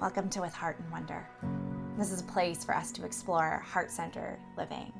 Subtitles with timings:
[0.00, 1.28] Welcome to With Heart and Wonder.
[1.98, 4.92] This is a place for us to explore heart centered living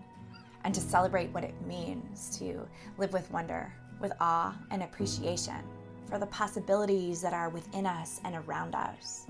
[0.64, 2.66] and to celebrate what it means to
[2.96, 5.62] live with wonder, with awe and appreciation
[6.08, 9.28] for the possibilities that are within us and around us.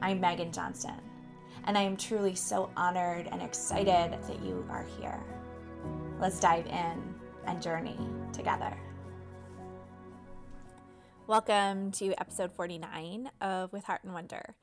[0.00, 1.00] I'm Megan Johnston,
[1.64, 5.20] and I am truly so honored and excited that you are here.
[6.20, 7.16] Let's dive in
[7.48, 7.98] and journey
[8.32, 8.76] together.
[11.26, 14.54] Welcome to episode 49 of With Heart and Wonder.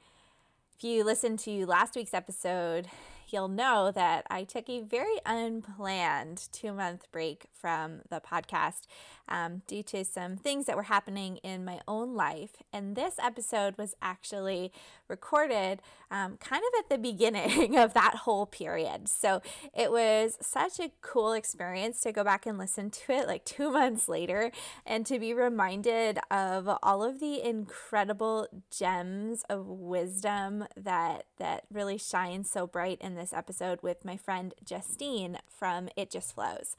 [0.77, 2.87] If you listened to last week's episode,
[3.33, 8.87] you'll know that I took a very unplanned two month break from the podcast
[9.29, 12.63] um, due to some things that were happening in my own life.
[12.71, 14.71] And this episode was actually
[15.07, 19.09] recorded um, kind of at the beginning of that whole period.
[19.09, 19.41] So
[19.75, 23.71] it was such a cool experience to go back and listen to it like two
[23.77, 24.51] months later
[24.85, 31.97] and to be reminded of all of the incredible gems of wisdom that that really
[31.97, 36.77] shine so bright in this episode with my friend Justine from It Just Flows.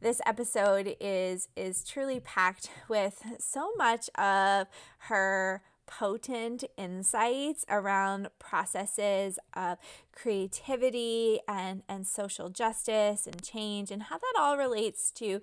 [0.00, 4.66] This episode is is truly packed with so much of
[4.98, 9.78] her potent insights around processes of
[10.12, 15.40] creativity and, and social justice and change and how that all relates to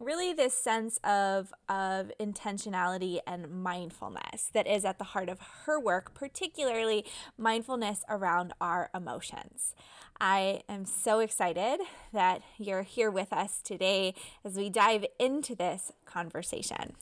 [0.00, 5.78] really this sense of of intentionality and mindfulness that is at the heart of her
[5.78, 7.04] work particularly
[7.36, 9.74] mindfulness around our emotions.
[10.18, 11.80] I am so excited
[12.12, 16.94] that you're here with us today as we dive into this conversation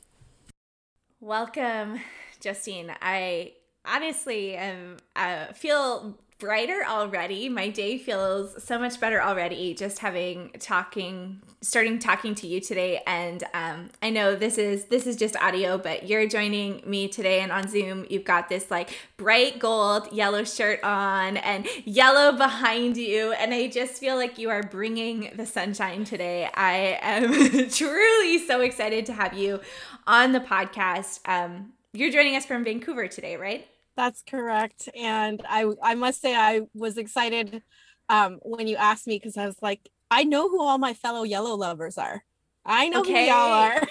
[1.21, 2.01] welcome
[2.41, 2.95] justine.
[3.01, 3.53] I
[3.85, 7.49] honestly am uh, feel brighter already.
[7.49, 13.03] My day feels so much better already just having talking starting talking to you today
[13.05, 17.41] and um, I know this is this is just audio but you're joining me today
[17.41, 22.97] and on Zoom you've got this like bright gold yellow shirt on and yellow behind
[22.97, 26.49] you and I just feel like you are bringing the sunshine today.
[26.55, 27.33] I am
[27.71, 29.61] truly so excited to have you
[30.07, 31.19] on the podcast.
[31.27, 33.67] Um, you're joining us from Vancouver today, right?
[33.99, 34.89] That's correct.
[34.95, 37.65] And I I must say I was excited
[38.09, 41.25] um, when you asked me because I was like, I know who all my fellow
[41.25, 42.23] yellow lovers are.
[42.65, 43.25] I know okay.
[43.25, 43.83] who y'all are.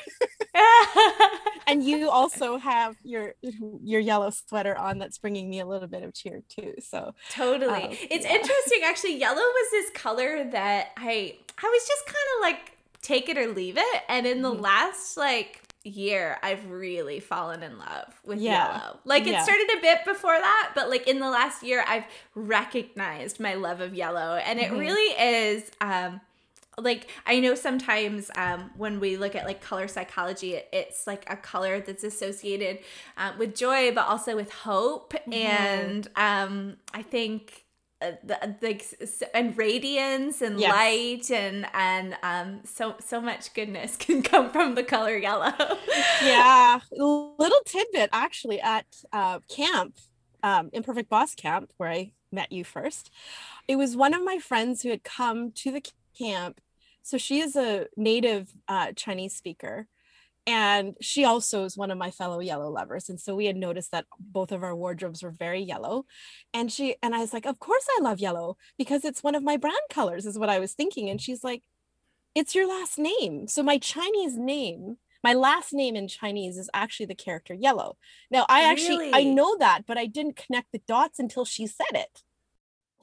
[1.67, 3.33] and you also have your
[3.83, 7.83] your yellow sweater on that's bringing me a little bit of cheer too so totally
[7.83, 8.33] um, it's yeah.
[8.33, 13.29] interesting actually yellow was this color that i i was just kind of like take
[13.29, 14.61] it or leave it and in the mm-hmm.
[14.61, 18.79] last like year I've really fallen in love with yeah.
[18.79, 18.99] yellow.
[19.05, 19.43] Like it yeah.
[19.43, 22.05] started a bit before that, but like in the last year I've
[22.35, 24.77] recognized my love of yellow and it mm-hmm.
[24.77, 26.21] really is um
[26.79, 31.23] like I know sometimes um, when we look at like color psychology, it, it's like
[31.27, 32.79] a color that's associated
[33.17, 35.13] uh, with joy, but also with hope.
[35.13, 35.33] Mm-hmm.
[35.33, 37.65] And um, I think
[38.01, 38.85] uh, the, like
[39.33, 40.71] and radiance and yes.
[40.71, 45.53] light and and um so so much goodness can come from the color yellow.
[46.23, 46.79] Yeah.
[46.91, 49.95] Little tidbit actually at uh, camp
[50.43, 53.09] um imperfect boss camp where i met you first
[53.67, 55.83] it was one of my friends who had come to the
[56.17, 56.61] camp.
[57.01, 59.87] So she is a native uh, chinese speaker
[60.47, 63.91] and she also is one of my fellow yellow lovers and so we had noticed
[63.91, 66.05] that both of our wardrobes were very yellow.
[66.53, 69.43] And she and i was like of course i love yellow because it's one of
[69.43, 71.09] my brand colors is what i was thinking.
[71.09, 71.63] And she's like
[72.33, 73.47] it's your last name.
[73.47, 77.97] So my chinese name my last name in chinese is actually the character yellow.
[78.31, 79.13] Now i actually really?
[79.13, 82.23] i know that but i didn't connect the dots until she said it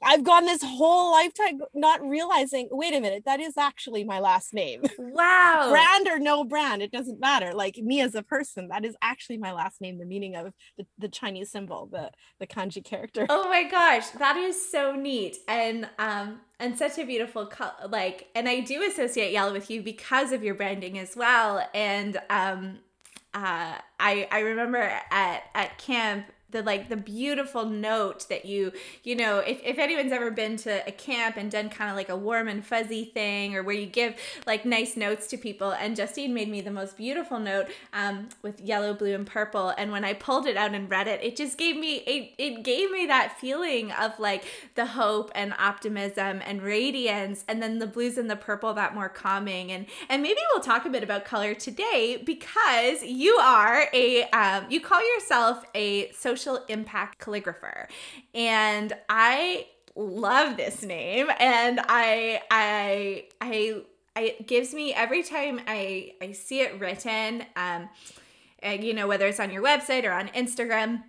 [0.04, 4.52] I've gone this whole lifetime not realizing, wait a minute, that is actually my last
[4.52, 4.82] name.
[4.98, 5.68] Wow.
[5.70, 7.52] brand or no brand, it doesn't matter.
[7.52, 10.86] Like me as a person, that is actually my last name, the meaning of the,
[10.98, 13.26] the Chinese symbol, the, the kanji character.
[13.28, 15.36] Oh my gosh, that is so neat.
[15.48, 19.82] And um and such a beautiful color like and I do associate yellow with you
[19.82, 21.68] because of your branding as well.
[21.74, 22.78] And um
[23.32, 28.72] uh I I remember at at camp the like the beautiful note that you
[29.02, 32.08] you know if, if anyone's ever been to a camp and done kind of like
[32.08, 34.14] a warm and fuzzy thing or where you give
[34.46, 38.60] like nice notes to people and justine made me the most beautiful note um, with
[38.60, 41.58] yellow blue and purple and when i pulled it out and read it it just
[41.58, 44.44] gave me it, it gave me that feeling of like
[44.76, 49.08] the hope and optimism and radiance and then the blues and the purple that more
[49.08, 54.22] calming and and maybe we'll talk a bit about color today because you are a
[54.30, 57.86] um, you call yourself a social social impact calligrapher.
[58.34, 63.82] And I love this name and I I I
[64.16, 67.88] I, it gives me every time I I see it written um
[68.60, 71.02] and, you know, whether it's on your website or on Instagram,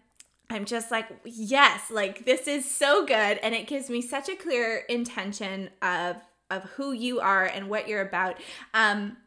[0.50, 3.40] I'm just like, yes, like this is so good.
[3.42, 6.18] And it gives me such a clear intention of
[6.52, 8.36] of who you are and what you're about.
[8.74, 9.18] Um,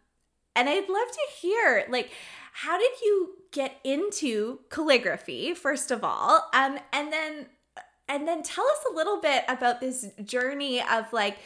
[0.54, 2.10] and I'd love to hear, like,
[2.52, 6.48] how did you get into calligraphy, first of all?
[6.52, 7.46] Um, and then
[8.08, 11.38] and then tell us a little bit about this journey of like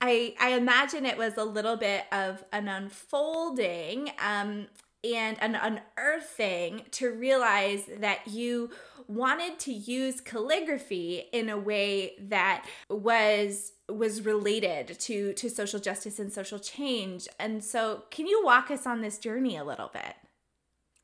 [0.00, 4.66] i i imagine it was a little bit of an unfolding um
[5.04, 8.70] and an unearthing to realize that you
[9.08, 16.18] wanted to use calligraphy in a way that was was related to to social justice
[16.18, 20.14] and social change and so can you walk us on this journey a little bit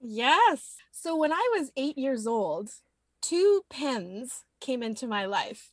[0.03, 0.77] yes.
[0.91, 2.71] So when i was 8 years old
[3.23, 5.71] two pens came into my life.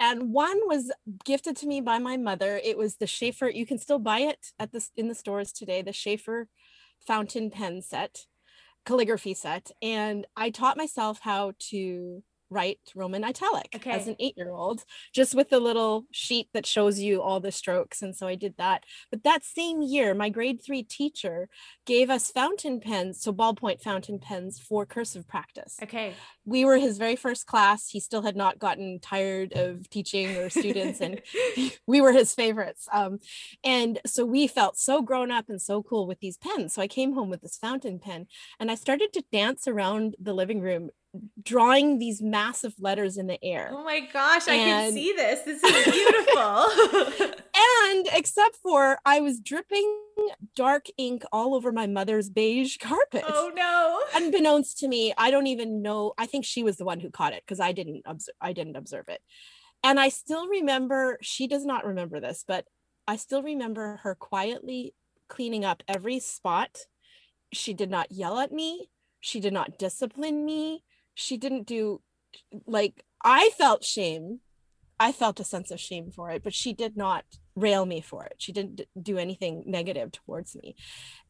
[0.00, 0.92] And one was
[1.24, 2.60] gifted to me by my mother.
[2.62, 3.54] It was the Sheaffer.
[3.54, 6.46] you can still buy it at the in the stores today the Sheaffer
[7.06, 8.26] fountain pen set
[8.86, 9.70] calligraphy set.
[9.82, 13.90] And i taught myself how to write Roman italic okay.
[13.90, 17.52] as an eight year old, just with the little sheet that shows you all the
[17.52, 18.02] strokes.
[18.02, 18.84] And so I did that.
[19.10, 21.48] But that same year, my grade three teacher
[21.86, 25.76] gave us fountain pens, so ballpoint fountain pens for cursive practice.
[25.82, 26.14] Okay.
[26.48, 27.90] We were his very first class.
[27.90, 31.20] He still had not gotten tired of teaching or students, and
[31.86, 32.88] we were his favorites.
[32.92, 33.20] Um,
[33.62, 36.74] and so we felt so grown up and so cool with these pens.
[36.74, 38.26] So I came home with this fountain pen
[38.58, 40.90] and I started to dance around the living room
[41.42, 43.70] drawing these massive letters in the air.
[43.72, 45.40] Oh my gosh, and, I can see this.
[45.40, 47.34] This is beautiful.
[47.58, 50.00] and except for I was dripping
[50.54, 53.24] dark ink all over my mother's beige carpet.
[53.26, 54.00] Oh no.
[54.14, 56.14] Unbeknownst to me, I don't even know.
[56.18, 58.76] I think she was the one who caught it because I didn't observe I didn't
[58.76, 59.20] observe it.
[59.84, 62.64] And I still remember, she does not remember this, but
[63.06, 64.94] I still remember her quietly
[65.28, 66.86] cleaning up every spot.
[67.52, 68.90] She did not yell at me.
[69.20, 70.82] She did not discipline me
[71.18, 72.00] she didn't do
[72.64, 74.38] like I felt shame.
[75.00, 77.24] I felt a sense of shame for it, but she did not
[77.54, 78.34] rail me for it.
[78.38, 80.74] She didn't do anything negative towards me.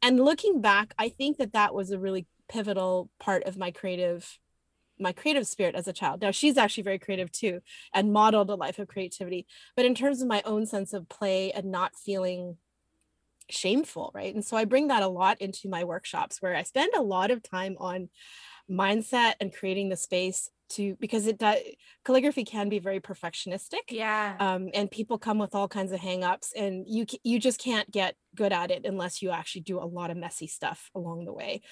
[0.02, 4.38] And looking back, I think that that was a really pivotal part of my creative
[5.00, 6.20] my creative spirit as a child.
[6.20, 7.60] Now she's actually very creative too
[7.94, 11.52] and modeled a life of creativity, but in terms of my own sense of play
[11.52, 12.56] and not feeling
[13.48, 14.34] shameful, right?
[14.34, 17.30] And so I bring that a lot into my workshops where I spend a lot
[17.30, 18.08] of time on
[18.70, 21.56] mindset and creating the space to because it does
[22.04, 24.36] calligraphy can be very perfectionistic yeah.
[24.38, 28.16] um, and people come with all kinds of hangups and you you just can't get
[28.34, 31.62] good at it unless you actually do a lot of messy stuff along the way.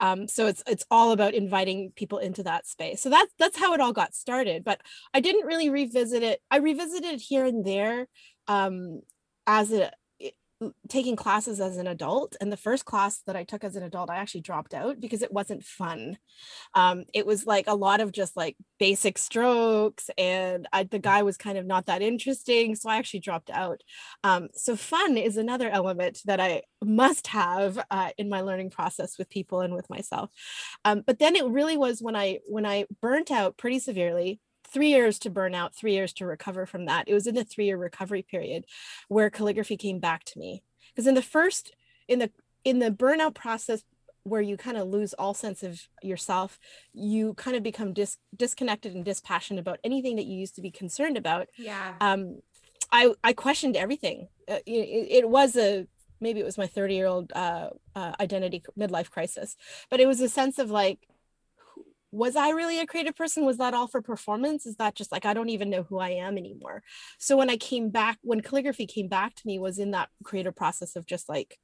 [0.00, 3.02] Um, so it's it's all about inviting people into that space.
[3.02, 4.80] So that's that's how it all got started but
[5.14, 8.06] i didn't really revisit it i revisited it here and there
[8.48, 9.00] um,
[9.46, 9.90] as a
[10.88, 14.08] taking classes as an adult and the first class that i took as an adult
[14.08, 16.16] i actually dropped out because it wasn't fun.
[16.74, 21.22] Um, it was like a lot of just like basic strokes and I, the guy
[21.22, 23.82] was kind of not that interesting so i actually dropped out.
[24.24, 29.18] Um, so fun is another element that i must have uh, in my learning process
[29.18, 30.30] with people and with myself.
[30.84, 34.88] Um, but then it really was when i when i burnt out pretty severely three
[34.88, 37.08] years to burn out, three years to recover from that.
[37.08, 38.64] It was in the three year recovery period
[39.08, 40.62] where calligraphy came back to me.
[40.92, 41.74] Because in the first,
[42.08, 42.30] in the
[42.64, 43.82] in the burnout process
[44.24, 46.58] where you kind of lose all sense of yourself,
[46.92, 50.70] you kind of become dis- disconnected and dispassionate about anything that you used to be
[50.70, 51.46] concerned about.
[51.56, 51.94] Yeah.
[52.00, 52.40] Um,
[52.90, 54.28] I I questioned everything.
[54.48, 55.86] Uh, it, it was a
[56.20, 59.56] maybe it was my 30 year old uh, uh, identity midlife crisis,
[59.90, 61.06] but it was a sense of like
[62.16, 63.44] was I really a creative person?
[63.44, 64.64] Was that all for performance?
[64.64, 66.82] Is that just like I don't even know who I am anymore?
[67.18, 70.56] So when I came back, when calligraphy came back to me, was in that creative
[70.56, 71.58] process of just like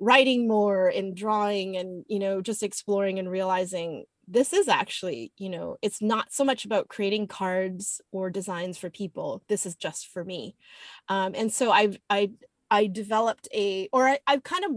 [0.00, 5.50] writing more and drawing and you know just exploring and realizing this is actually you
[5.50, 10.08] know it's not so much about creating cards or designs for people this is just
[10.08, 10.56] for me
[11.08, 12.30] um, and so i've i
[12.70, 14.70] i developed a or I, i've kind of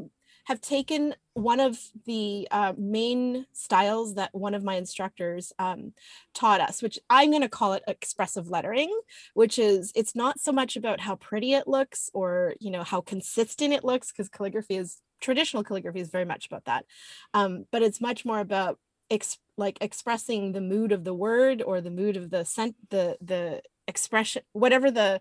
[0.45, 5.93] have taken one of the uh, main styles that one of my instructors um,
[6.33, 8.91] taught us, which I'm going to call it expressive lettering,
[9.33, 13.01] which is it's not so much about how pretty it looks or you know how
[13.01, 16.85] consistent it looks, because calligraphy is traditional calligraphy is very much about that,
[17.33, 21.79] um, but it's much more about ex- like expressing the mood of the word or
[21.79, 25.19] the mood of the sent the the expression whatever the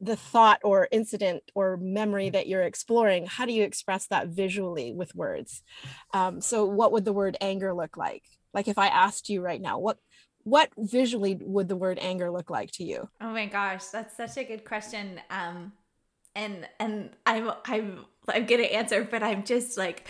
[0.00, 4.92] the thought or incident or memory that you're exploring how do you express that visually
[4.92, 5.62] with words?
[6.12, 8.22] Um, so what would the word anger look like?
[8.52, 9.98] Like if i asked you right now what
[10.42, 13.08] what visually would the word anger look like to you?
[13.20, 15.72] Oh my gosh that's such a good question um
[16.34, 20.08] and and i'm i'm i'm gonna answer but i'm just like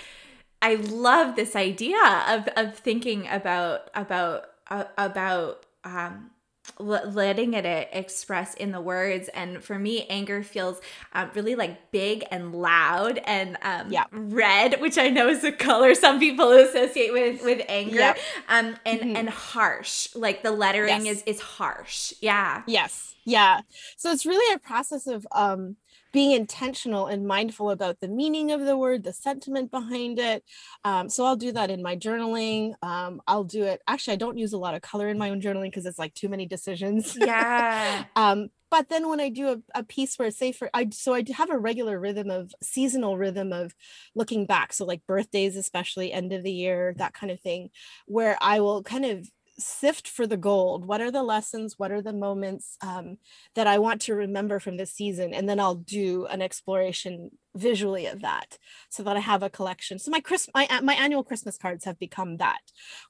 [0.64, 6.30] I love this idea of of thinking about about uh, about um
[6.78, 10.80] letting it express in the words and for me anger feels
[11.12, 14.04] um, really like big and loud and um, yeah.
[14.10, 18.14] red which i know is a color some people associate with with anger yeah.
[18.48, 19.16] um, and mm-hmm.
[19.16, 21.18] and harsh like the lettering yes.
[21.18, 23.60] is is harsh yeah yes yeah
[23.96, 25.76] so it's really a process of um
[26.14, 30.44] being intentional and mindful about the meaning of the word, the sentiment behind it.
[30.84, 32.72] Um, so I'll do that in my journaling.
[32.84, 33.82] Um, I'll do it.
[33.88, 36.14] Actually, I don't use a lot of color in my own journaling because it's like
[36.14, 37.16] too many decisions.
[37.20, 38.04] Yeah.
[38.16, 41.24] um, but then when I do a, a piece where say for I so I
[41.32, 43.74] have a regular rhythm of seasonal rhythm of
[44.14, 44.72] looking back.
[44.72, 47.70] So like birthdays, especially end of the year, that kind of thing,
[48.06, 50.84] where I will kind of sift for the gold.
[50.86, 51.78] What are the lessons?
[51.78, 53.18] What are the moments um,
[53.54, 55.34] that i want to remember from this season?
[55.34, 58.58] And then i'll do an exploration visually of that
[58.88, 59.98] so that I have a collection.
[59.98, 62.60] So my Chris my uh, my annual Christmas cards have become that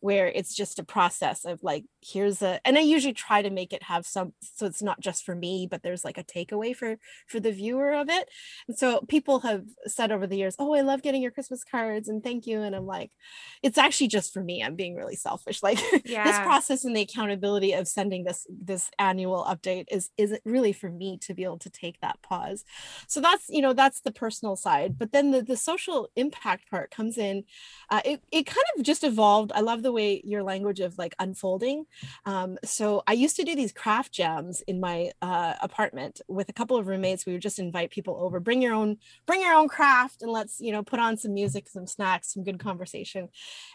[0.00, 3.72] where it's just a process of like here's a and I usually try to make
[3.72, 6.96] it have some so it's not just for me but there's like a takeaway for
[7.26, 8.28] for the viewer of it.
[8.68, 12.08] And so people have said over the years, "Oh, I love getting your Christmas cards
[12.08, 13.10] and thank you." And I'm like
[13.62, 14.62] it's actually just for me.
[14.62, 15.60] I'm being really selfish.
[15.64, 16.24] Like yeah.
[16.24, 20.90] this process and the accountability of sending this this annual update is is really for
[20.90, 22.64] me to be able to take that pause.
[23.08, 26.68] So that's, you know, that's the person personal side but then the, the social impact
[26.68, 27.44] part comes in
[27.90, 29.52] uh, it, it kind of just evolved.
[29.54, 31.86] I love the way your language of like unfolding.
[32.26, 36.52] Um, so i used to do these craft jams in my uh, apartment with a
[36.52, 37.26] couple of roommates.
[37.26, 40.60] We would just invite people over bring your own bring your own craft and let's
[40.60, 43.28] you know put on some music some snacks some good conversation.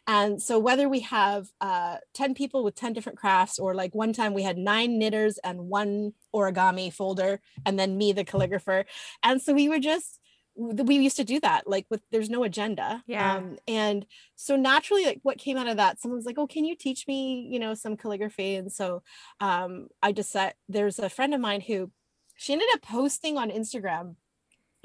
[0.08, 4.14] And so whether we have uh, 10 people with 10 different crafts or like one
[4.14, 8.86] time we had nine knitters and one origami folder and then me the calligrapher.
[9.24, 10.20] And so we were just
[10.60, 13.36] we used to do that like with there's no agenda yeah.
[13.36, 16.76] um, and so naturally like what came out of that someone's like oh can you
[16.76, 18.56] teach me you know some calligraphy?
[18.56, 19.02] And so
[19.40, 21.92] um i just said there's a friend of mine who
[22.36, 24.16] she ended up posting on instagram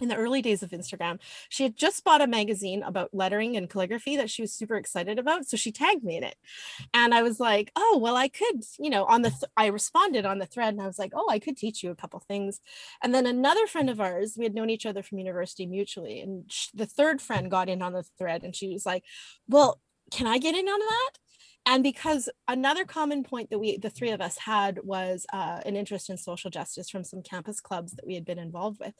[0.00, 3.70] in the early days of Instagram, she had just bought a magazine about lettering and
[3.70, 5.46] calligraphy that she was super excited about.
[5.46, 6.36] So she tagged me in it.
[6.92, 10.26] And I was like, oh, well, I could, you know, on the, th- I responded
[10.26, 12.60] on the thread and I was like, oh, I could teach you a couple things.
[13.02, 16.20] And then another friend of ours, we had known each other from university mutually.
[16.20, 19.04] And sh- the third friend got in on the thread and she was like,
[19.48, 21.10] well, can I get in on that?
[21.66, 25.76] And because another common point that we the three of us had was uh, an
[25.76, 28.94] interest in social justice from some campus clubs that we had been involved with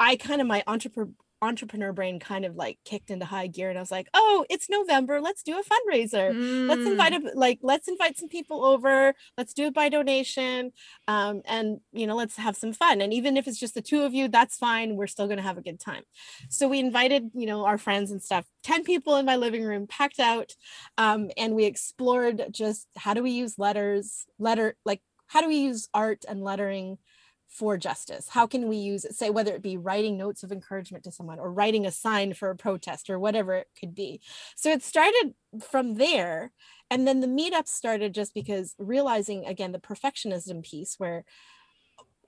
[0.00, 1.10] i kind of my entrepreneur
[1.42, 4.70] entrepreneur brain kind of like kicked into high gear and I was like, "Oh, it's
[4.70, 5.20] November.
[5.20, 6.32] Let's do a fundraiser.
[6.32, 6.68] Mm.
[6.68, 9.14] Let's invite a, like let's invite some people over.
[9.36, 10.72] Let's do it by donation.
[11.08, 13.00] Um, and you know, let's have some fun.
[13.00, 14.96] And even if it's just the two of you, that's fine.
[14.96, 16.02] We're still going to have a good time."
[16.48, 18.46] So we invited, you know, our friends and stuff.
[18.62, 20.52] 10 people in my living room packed out
[20.98, 25.56] um, and we explored just how do we use letters, letter like how do we
[25.56, 26.98] use art and lettering
[27.48, 28.28] for justice?
[28.28, 31.52] How can we use say, whether it be writing notes of encouragement to someone or
[31.52, 34.20] writing a sign for a protest or whatever it could be?
[34.56, 35.34] So it started
[35.66, 36.52] from there.
[36.90, 41.24] And then the meetups started just because realizing, again, the perfectionism piece where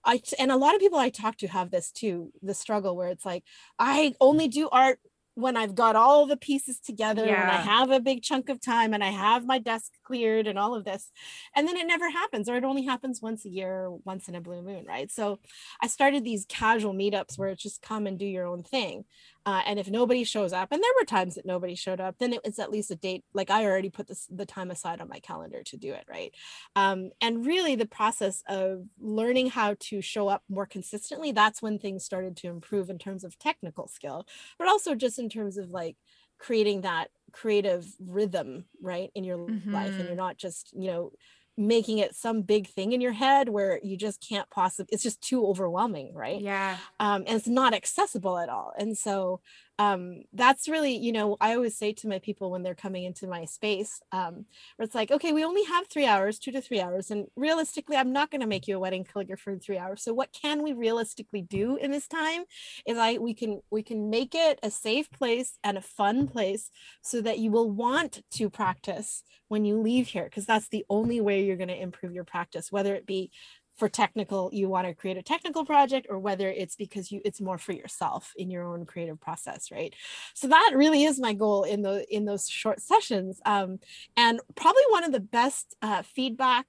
[0.04, 3.08] I, and a lot of people I talk to have this too, the struggle where
[3.08, 3.44] it's like,
[3.78, 5.00] I only do art
[5.38, 7.42] when I've got all the pieces together yeah.
[7.42, 10.58] and I have a big chunk of time and I have my desk cleared and
[10.58, 11.12] all of this.
[11.54, 14.40] And then it never happens, or it only happens once a year, once in a
[14.40, 15.08] blue moon, right?
[15.12, 15.38] So
[15.80, 19.04] I started these casual meetups where it's just come and do your own thing.
[19.46, 22.32] Uh, and if nobody shows up, and there were times that nobody showed up, then
[22.32, 23.24] it was at least a date.
[23.32, 26.34] Like I already put this, the time aside on my calendar to do it, right?
[26.76, 31.78] Um, and really, the process of learning how to show up more consistently, that's when
[31.78, 34.26] things started to improve in terms of technical skill,
[34.58, 35.96] but also just in terms of like
[36.38, 39.72] creating that creative rhythm, right, in your mm-hmm.
[39.72, 39.94] life.
[39.98, 41.12] And you're not just, you know,
[41.58, 45.20] making it some big thing in your head where you just can't possibly it's just
[45.20, 46.40] too overwhelming right?
[46.40, 46.78] Yeah.
[47.00, 48.72] Um and it's not accessible at all.
[48.78, 49.40] And so
[49.78, 53.28] um, that's really, you know, I always say to my people when they're coming into
[53.28, 54.44] my space, um,
[54.76, 57.12] where it's like, okay, we only have three hours, two to three hours.
[57.12, 60.02] And realistically, I'm not going to make you a wedding calligrapher in three hours.
[60.02, 62.42] So what can we realistically do in this time
[62.86, 66.70] is I, we can, we can make it a safe place and a fun place
[67.02, 70.28] so that you will want to practice when you leave here.
[70.28, 73.30] Cause that's the only way you're going to improve your practice, whether it be
[73.78, 77.40] for technical you want to create a technical project or whether it's because you it's
[77.40, 79.94] more for yourself in your own creative process right?
[80.34, 83.78] So that really is my goal in the in those short sessions um,
[84.16, 86.66] and probably one of the best uh, feedback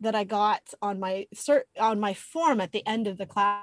[0.00, 3.62] that i got on my cert on my form at the end of the class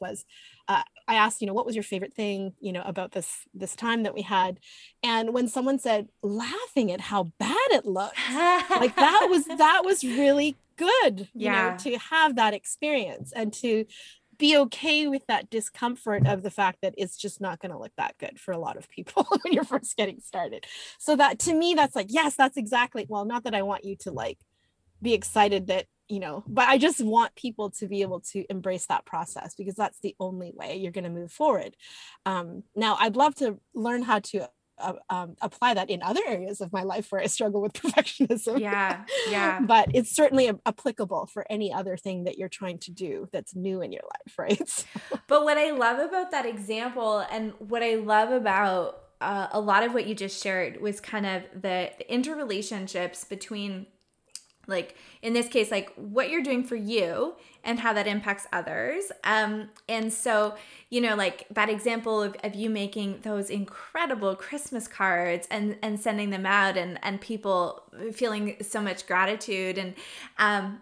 [0.00, 0.24] was,
[0.68, 3.76] uh, I asked, you know, what was your favorite thing, you know, about this this
[3.76, 4.58] time that we had,
[5.02, 8.18] and when someone said laughing at how bad it looked,
[8.70, 11.70] like that was that was really good, you yeah.
[11.70, 13.86] know, to have that experience and to
[14.38, 17.92] be okay with that discomfort of the fact that it's just not going to look
[17.96, 20.64] that good for a lot of people when you're first getting started.
[20.98, 23.96] So that to me, that's like, yes, that's exactly, well, not that I want you
[24.00, 24.38] to like
[25.00, 28.86] be excited that, you know, but I just want people to be able to embrace
[28.86, 31.76] that process because that's the only way you're going to move forward.
[32.24, 36.60] Um, now, I'd love to learn how to uh, um, apply that in other areas
[36.60, 38.60] of my life where I struggle with perfectionism.
[38.60, 39.60] Yeah, yeah.
[39.60, 43.82] but it's certainly applicable for any other thing that you're trying to do that's new
[43.82, 44.68] in your life, right?
[44.68, 44.84] So.
[45.26, 49.82] But what I love about that example and what I love about uh, a lot
[49.82, 53.86] of what you just shared was kind of the, the interrelationships between
[54.68, 57.34] like in this case like what you're doing for you
[57.66, 59.12] and how that impacts others.
[59.24, 60.54] Um and so
[60.90, 65.98] you know like that example of, of you making those incredible christmas cards and and
[65.98, 67.82] sending them out and and people
[68.12, 69.94] feeling so much gratitude and
[70.38, 70.80] um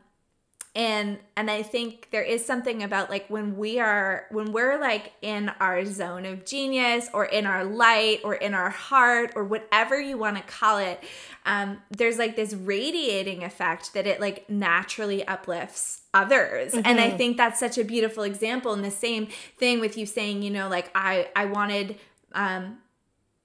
[0.74, 5.12] and and i think there is something about like when we are when we're like
[5.22, 10.00] in our zone of genius or in our light or in our heart or whatever
[10.00, 11.02] you want to call it
[11.46, 16.86] um there's like this radiating effect that it like naturally uplifts others mm-hmm.
[16.86, 17.16] and i mm-hmm.
[17.16, 19.28] think that's such a beautiful example and the same
[19.58, 21.96] thing with you saying you know like i i wanted
[22.32, 22.78] um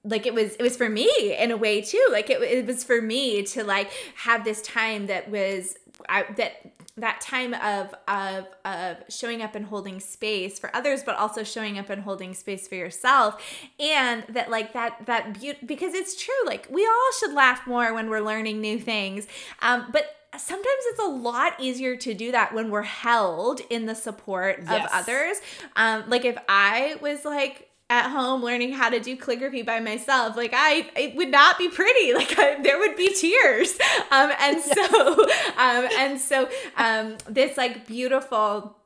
[0.04, 2.82] like it was it was for me in a way too like it, it was
[2.84, 5.76] for me to like have this time that was
[6.08, 11.16] I, that that time of of of showing up and holding space for others but
[11.16, 13.42] also showing up and holding space for yourself.
[13.78, 17.92] And that like that that beauty because it's true like we all should laugh more
[17.94, 19.26] when we're learning new things.
[19.60, 23.94] Um but sometimes it's a lot easier to do that when we're held in the
[23.94, 24.84] support yes.
[24.84, 25.40] of others.
[25.76, 30.36] Um like if i was like at home learning how to do calligraphy by myself
[30.36, 32.14] like i it would not be pretty.
[32.20, 33.78] Like I, there would be tears.
[34.10, 35.22] Um and so
[35.56, 38.76] um and so um this like beautiful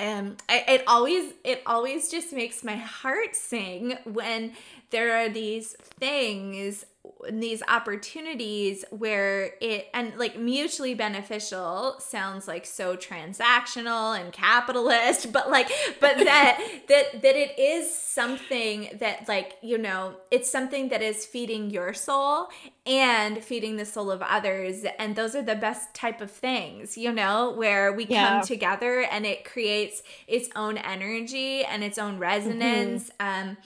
[0.00, 4.52] um it, it always it always just makes my heart sing when
[4.90, 6.84] there are these things
[7.30, 15.50] these opportunities where it and like mutually beneficial sounds like so transactional and capitalist but
[15.50, 15.68] like
[16.00, 21.24] but that that that it is something that like you know it's something that is
[21.24, 22.48] feeding your soul
[22.86, 27.12] and feeding the soul of others and those are the best type of things you
[27.12, 28.28] know where we yeah.
[28.28, 33.50] come together and it creates its own energy and its own resonance mm-hmm.
[33.50, 33.56] um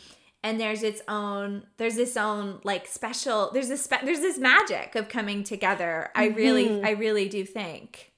[0.47, 4.95] and there's its own there's this own like special there's this spe- there's this magic
[4.95, 6.87] of coming together i really mm-hmm.
[6.87, 8.13] i really do think.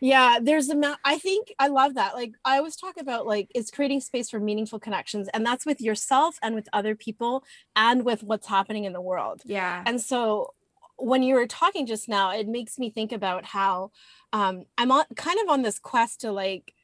[0.00, 3.48] Yeah there's a ma- i think i love that like i always talk about like
[3.54, 7.44] it's creating space for meaningful connections and that's with yourself and with other people
[7.76, 9.42] and with what's happening in the world.
[9.44, 9.82] Yeah.
[9.84, 10.54] And so
[10.96, 13.90] when you were talking just now it makes me think about how
[14.32, 16.74] um i'm on kind of on this quest to like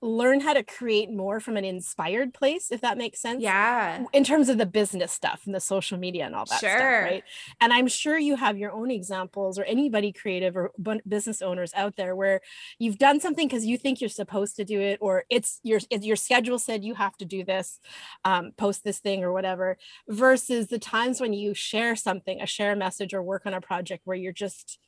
[0.00, 4.22] learn how to create more from an inspired place if that makes sense yeah in
[4.22, 6.70] terms of the business stuff and the social media and all that sure.
[6.70, 7.24] stuff right
[7.60, 10.70] and i'm sure you have your own examples or anybody creative or
[11.08, 12.40] business owners out there where
[12.78, 16.16] you've done something because you think you're supposed to do it or it's your your
[16.16, 17.80] schedule said you have to do this
[18.24, 19.76] um, post this thing or whatever
[20.08, 24.02] versus the times when you share something a share message or work on a project
[24.04, 24.78] where you're just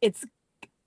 [0.00, 0.24] it's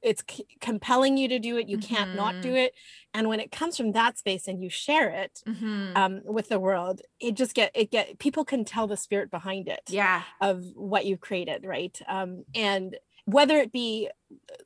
[0.02, 1.96] it's c- compelling you to do it you mm-hmm.
[1.96, 2.58] can't not do mm-hmm.
[2.58, 2.74] it
[3.14, 5.96] and when it comes from that space and you share it mm-hmm.
[5.96, 9.68] um, with the world it just get it get people can tell the spirit behind
[9.68, 14.10] it yeah of what you've created right um, and whether it be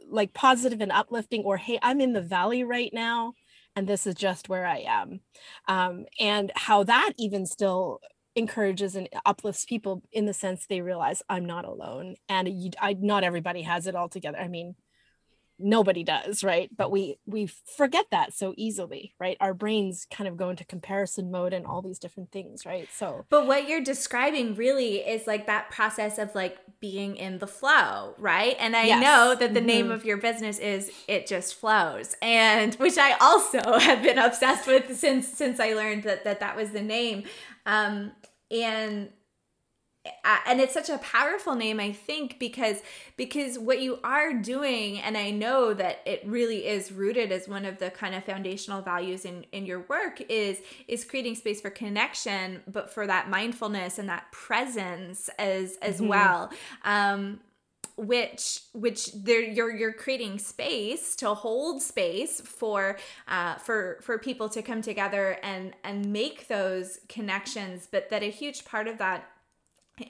[0.07, 3.33] like positive and uplifting or hey i'm in the valley right now
[3.75, 5.19] and this is just where i am
[5.67, 7.99] um, and how that even still
[8.37, 12.93] encourages and uplifts people in the sense they realize i'm not alone and you, I,
[12.99, 14.75] not everybody has it all together i mean
[15.59, 16.69] nobody does right?
[16.75, 19.37] But we we forget that so easily right?
[19.39, 22.87] Our brains kind of go into comparison mode and all these different things right?
[22.93, 27.47] So but what you're describing really is like that process of like being in the
[27.47, 28.55] flow right?
[28.59, 29.01] And i yes.
[29.01, 29.67] know that the mm-hmm.
[29.67, 34.67] name of your business is it just flows and which i also have been obsessed
[34.67, 37.23] with since since i learned that that, that was the name.
[37.65, 38.11] Um
[38.51, 39.09] and
[40.45, 42.81] and it's such a powerful name i think because
[43.17, 47.65] because what you are doing and i know that it really is rooted as one
[47.65, 51.69] of the kind of foundational values in in your work is is creating space for
[51.69, 56.07] connection but for that mindfulness and that presence as as mm-hmm.
[56.07, 56.51] well
[56.83, 57.39] um
[57.97, 64.49] which which there you're you're creating space to hold space for uh, for for people
[64.49, 69.29] to come together and and make those connections but that a huge part of that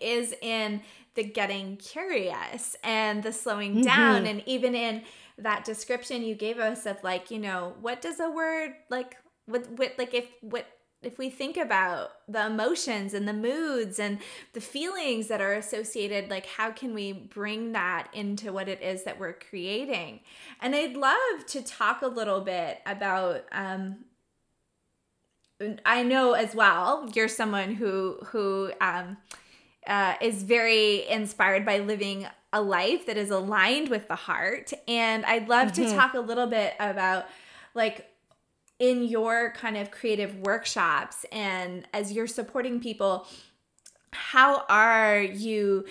[0.01, 0.81] is in
[1.15, 3.83] the getting curious and the slowing mm-hmm.
[3.83, 5.01] down and even in
[5.37, 9.69] that description you gave us of like you know what does a word like what
[9.71, 10.67] what like if what
[11.05, 14.17] if we think about the emotions and the moods and
[14.53, 19.03] the feelings that are associated, like how can we bring that into what it is
[19.03, 20.21] that we're creating?
[20.59, 23.43] And I'd love to talk a little bit about.
[23.51, 23.97] Um,
[25.85, 29.17] I know as well you're someone who who um,
[29.87, 35.25] uh, is very inspired by living a life that is aligned with the heart, and
[35.25, 35.83] I'd love mm-hmm.
[35.83, 37.25] to talk a little bit about
[37.73, 38.09] like
[38.79, 43.27] in your kind of creative workshops and as you're supporting people,
[44.11, 45.85] how are you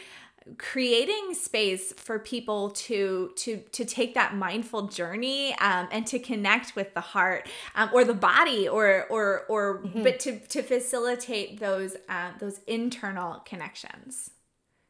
[0.59, 6.77] creating space for people to to to take that mindful journey um, and to connect
[6.77, 10.03] with the heart um, or the body or or or mm-hmm.
[10.03, 14.31] but to to facilitate those uh, those internal connections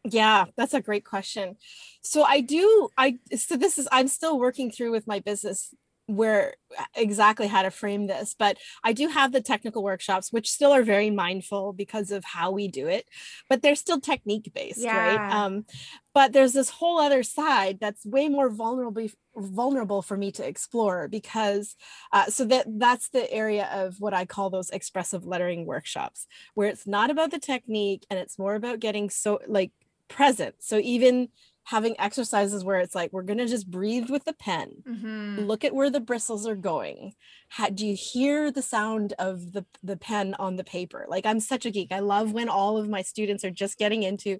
[0.02, 1.56] yeah that's a great question
[2.02, 5.72] so i do i so this is i'm still working through with my business
[6.06, 6.54] where
[6.94, 10.82] exactly how to frame this but i do have the technical workshops which still are
[10.82, 13.08] very mindful because of how we do it
[13.48, 14.96] but they're still technique based yeah.
[14.96, 15.64] right um
[16.12, 21.08] but there's this whole other side that's way more vulnerable vulnerable for me to explore
[21.08, 21.74] because
[22.12, 26.68] uh, so that that's the area of what i call those expressive lettering workshops where
[26.68, 29.72] it's not about the technique and it's more about getting so like
[30.08, 31.28] present so even
[31.64, 35.40] having exercises where it's like we're going to just breathe with the pen mm-hmm.
[35.40, 37.14] look at where the bristles are going
[37.48, 41.40] How, do you hear the sound of the the pen on the paper like i'm
[41.40, 44.38] such a geek i love when all of my students are just getting into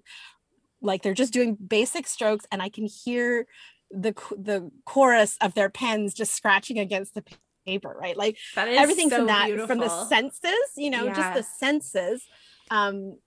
[0.81, 3.47] like they're just doing basic strokes and i can hear
[3.91, 7.23] the the chorus of their pens just scratching against the
[7.65, 9.67] paper right like everything so from that beautiful.
[9.67, 11.15] from the senses you know yeah.
[11.15, 12.23] just the senses
[12.69, 13.17] um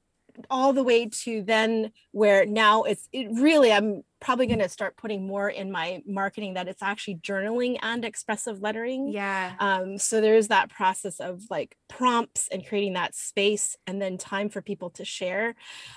[0.51, 4.97] all the way to then where now it's it really i'm probably going to start
[4.97, 9.09] putting more in my marketing that it's actually journaling and expressive lettering.
[9.09, 9.55] Yeah.
[9.61, 14.49] Um so there's that process of like prompts and creating that space and then time
[14.49, 15.55] for people to share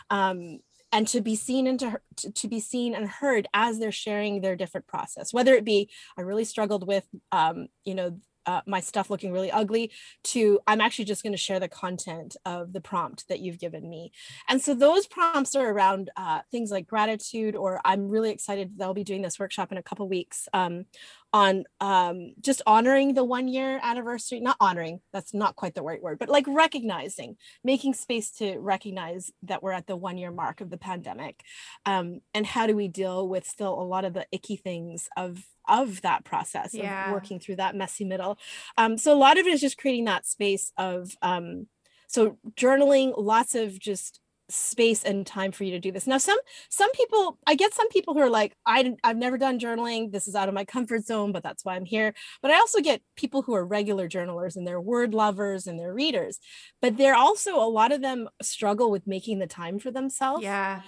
[0.09, 0.59] um
[0.93, 4.41] and to be seen and to, to, to, be seen and heard as they're sharing
[4.41, 8.79] their different process whether it be i really struggled with um, you know uh, my
[8.79, 9.91] stuff looking really ugly
[10.23, 13.89] to i'm actually just going to share the content of the prompt that you've given
[13.89, 14.11] me.
[14.49, 18.85] And so those prompts are around uh, things like gratitude or i'm really excited that
[18.85, 20.47] i'll be doing this workshop in a couple weeks.
[20.53, 20.85] Um,
[21.33, 26.01] on um, just honoring the one year anniversary not honoring that's not quite the right
[26.01, 30.61] word but like recognizing making space to recognize that we're at the one year mark
[30.61, 31.41] of the pandemic
[31.85, 35.43] um, and how do we deal with still a lot of the icky things of
[35.67, 37.07] of that process yeah.
[37.07, 38.37] of working through that messy middle
[38.77, 41.67] um, so a lot of it is just creating that space of um,
[42.07, 44.19] so journaling lots of just
[44.51, 46.07] space and time for you to do this.
[46.07, 46.37] Now some
[46.69, 50.11] some people i get some people who are like I, i've never done journaling.
[50.11, 52.13] This is out of my comfort zone but that's why i'm here.
[52.41, 55.93] But i also get people who are regular journalers and they're word lovers and they're
[55.93, 56.39] readers
[56.81, 60.43] but they're also a lot of them struggle with making the time for themselves.
[60.43, 60.81] Yeah.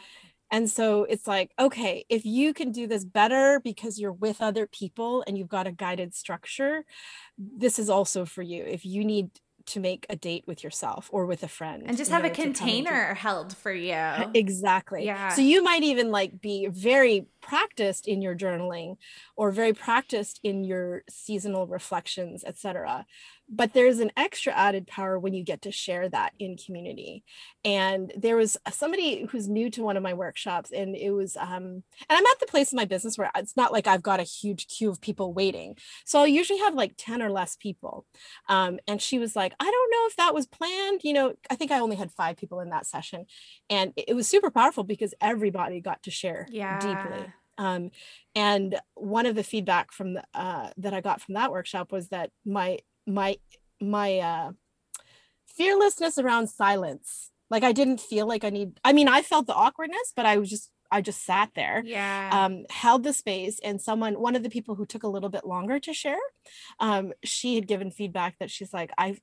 [0.54, 4.68] And so it's like, okay, if you can do this better because you're with other
[4.68, 6.86] people and you've got a guided structure,
[7.40, 8.64] this is also for you.
[8.64, 9.32] If you need
[9.66, 12.32] to make a date with yourself or with a friend and just have know, a
[12.32, 13.96] container held for you.
[14.34, 15.06] Exactly.
[15.06, 15.30] Yeah.
[15.30, 18.98] so you might even like be very practiced in your journaling
[19.36, 23.06] or very practiced in your seasonal reflections etc
[23.50, 27.24] but there's an extra added power when you get to share that in community.
[27.64, 31.84] And there was somebody who's new to one of my workshops and it was um
[32.10, 34.24] and i'm at the place in my business where it's not like i've got a
[34.24, 35.76] huge queue of people waiting.
[36.06, 38.06] So i'll usually have like 10 or less people.
[38.50, 41.02] Um and she was like i don't know if that was planned.
[41.04, 43.26] You know i think i only had five people in that session.
[43.70, 46.80] And it was super powerful because everybody got to share yeah.
[46.80, 47.92] deeply um,
[48.36, 52.10] and one of the feedback from the, uh, that I got from that workshop was
[52.10, 53.38] that my my
[53.82, 54.52] my uh,
[55.46, 58.80] fearlessness around silence, like I didn't feel like I need.
[58.84, 62.30] I mean, I felt the awkwardness, but I was just I just sat there, yeah,
[62.32, 65.46] um, held the space, and someone, one of the people who took a little bit
[65.46, 66.20] longer to share,
[66.80, 69.18] um, she had given feedback that she's like, I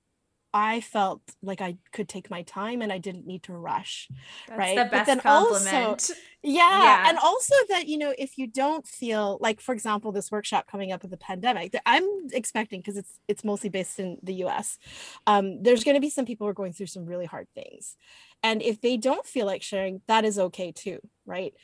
[0.53, 4.09] I felt like I could take my time and I didn't need to rush.
[4.49, 4.77] That's right.
[4.77, 5.87] The best but then compliment.
[5.87, 7.09] Also, yeah, yeah.
[7.09, 10.93] And also that, you know, if you don't feel like, for example, this workshop coming
[10.93, 14.79] up with the pandemic, that I'm expecting because it's it's mostly based in the US.
[15.27, 17.97] Um, there's gonna be some people who are going through some really hard things.
[18.43, 21.55] And if they don't feel like sharing, that is okay too, right?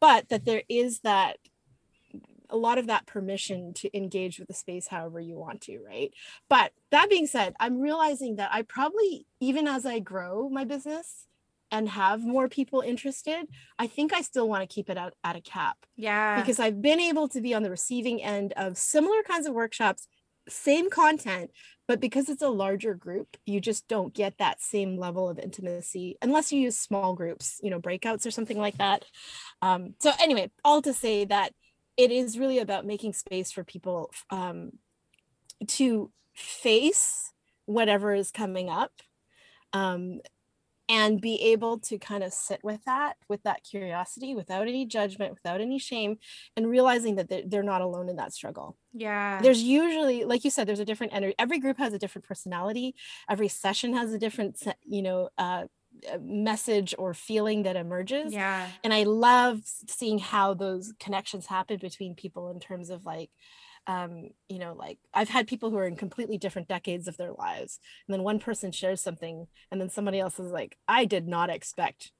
[0.00, 1.38] but that there is that
[2.50, 6.12] a lot of that permission to engage with the space however you want to right?
[6.48, 11.26] But that being said i'm realizing that i probably even as i grow my business
[11.70, 13.46] and have more people interested
[13.78, 15.76] i think i still want to keep it at, at a cap.
[15.96, 16.40] Yeah.
[16.40, 20.08] Because i've been able to be on the receiving end of similar kinds of workshops
[20.48, 21.50] same content
[21.88, 26.16] but because it's a larger group you just don't get that same level of intimacy
[26.22, 29.04] unless you use small groups you know breakouts or something like that.
[29.60, 31.52] Um, so anyway all to say that
[31.96, 34.72] it is really about making space for people um,
[35.66, 37.32] to face
[37.64, 38.92] whatever is coming up
[39.72, 40.20] um,
[40.88, 45.34] and be able to kind of sit with that with that curiosity without any judgment
[45.34, 46.16] without any shame
[46.56, 48.76] and realizing that they're, they're not alone in that struggle.
[48.92, 49.40] Yeah.
[49.42, 52.94] There's usually like you said there's a different energy every group has a different personality.
[53.28, 55.64] Every session has a different you know uh,
[56.20, 58.68] message or feeling that emerges yeah.
[58.84, 63.30] and i love seeing how those connections happen between people in terms of like
[63.86, 67.32] um, you know, like I've had people who are in completely different decades of their
[67.32, 71.28] lives, and then one person shares something, and then somebody else is like, I did
[71.28, 72.12] not expect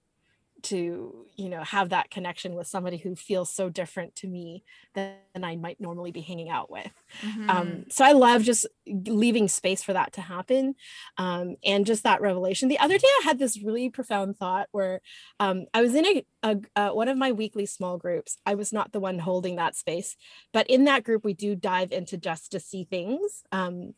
[0.66, 5.14] to you know have that connection with somebody who feels so different to me than
[5.42, 6.90] i might normally be hanging out with.
[7.22, 7.50] Mm-hmm.
[7.50, 10.74] um, so i love just leaving space for that to happen
[11.18, 12.68] um, and just that revelation.
[12.68, 15.00] The other day i had this really profound thought where
[15.38, 18.38] um, i was in a, a uh, one of my weekly small groups.
[18.44, 20.16] I was not the one holding that space
[20.52, 23.94] but in that group we do dive into just to see things um,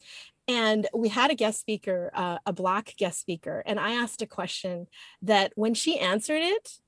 [0.49, 4.27] and we had a guest speaker uh, a black guest speaker and i asked a
[4.27, 4.87] question
[5.23, 6.79] that when she answered it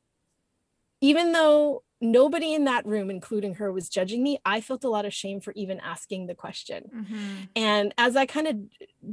[1.03, 5.05] even though nobody in that room including her was judging me i felt a lot
[5.05, 7.43] of shame for even asking the question mm-hmm.
[7.55, 8.57] and as i kind of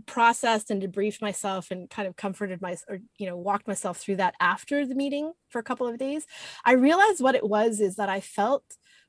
[0.05, 4.15] processed and debriefed myself and kind of comforted myself or you know walked myself through
[4.15, 6.25] that after the meeting for a couple of days
[6.63, 8.63] i realized what it was is that i felt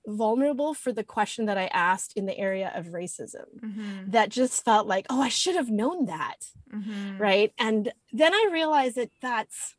[0.08, 4.10] vulnerable for the question that I asked in the area of racism mm-hmm.
[4.10, 6.46] that just felt like, oh, I should have known that.
[6.74, 7.18] Mm-hmm.
[7.18, 7.52] Right.
[7.58, 9.74] And then I realized that that's,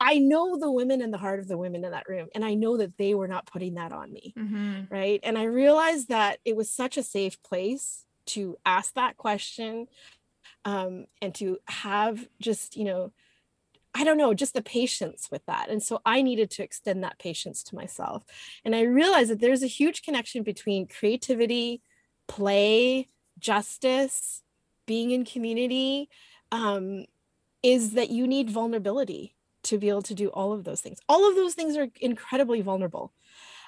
[0.00, 2.54] I know the women in the heart of the women in that room, and I
[2.54, 4.34] know that they were not putting that on me.
[4.36, 4.82] Mm-hmm.
[4.90, 5.20] Right.
[5.22, 9.86] And I realized that it was such a safe place to ask that question
[10.64, 13.12] um, and to have just, you know,
[13.94, 15.70] I don't know, just the patience with that.
[15.70, 18.24] And so I needed to extend that patience to myself.
[18.64, 21.80] And I realized that there's a huge connection between creativity,
[22.26, 24.42] play, justice,
[24.86, 26.08] being in community,
[26.50, 27.04] um,
[27.62, 30.98] is that you need vulnerability to be able to do all of those things.
[31.08, 33.12] All of those things are incredibly vulnerable.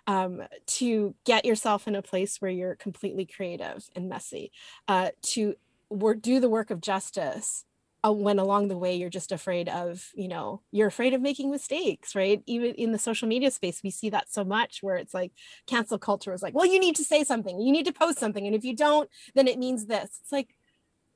[0.09, 4.53] Um, to get yourself in a place where you're completely creative and messy,
[4.87, 5.57] uh, to
[5.91, 7.65] work, do the work of justice
[8.13, 12.15] when along the way you're just afraid of you know you're afraid of making mistakes
[12.15, 12.43] right?
[12.47, 15.33] Even in the social media space we see that so much where it's like
[15.67, 17.61] cancel culture is like well you need to say something.
[17.61, 18.47] You need to post something.
[18.47, 20.19] And if you don't then it means this.
[20.21, 20.55] It's like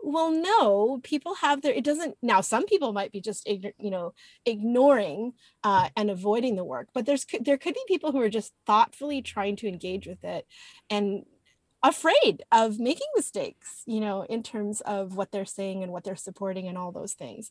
[0.03, 4.14] well no people have their it doesn't now some people might be just you know
[4.46, 5.33] ignoring
[5.64, 9.22] uh, and avoiding the work but there's there could be people who are just thoughtfully
[9.22, 10.46] trying to engage with it
[10.88, 11.24] and
[11.83, 16.16] afraid of making mistakes, you know, in terms of what they're saying and what they're
[16.16, 17.51] supporting and all those things.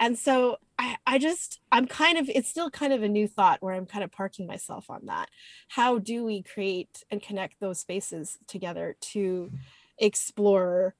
[0.00, 3.62] And so I, I just, I'm kind of, it's still kind of a new thought
[3.62, 5.28] where I'm kind of parking myself on that.
[5.68, 9.52] How do we create and connect those spaces together to
[9.98, 10.94] explore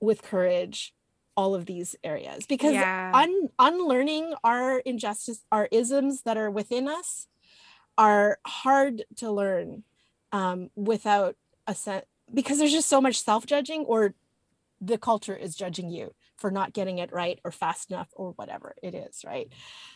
[0.00, 0.94] with courage
[1.36, 2.46] all of these areas?
[2.46, 3.10] Because yeah.
[3.12, 7.26] un, unlearning our injustice, our isms that are within us
[7.98, 9.82] are hard to learn
[10.32, 14.14] um, without a sense because there's just so much self-judging or
[14.80, 18.74] the culture is judging you for not getting it right or fast enough or whatever
[18.82, 19.48] it is right?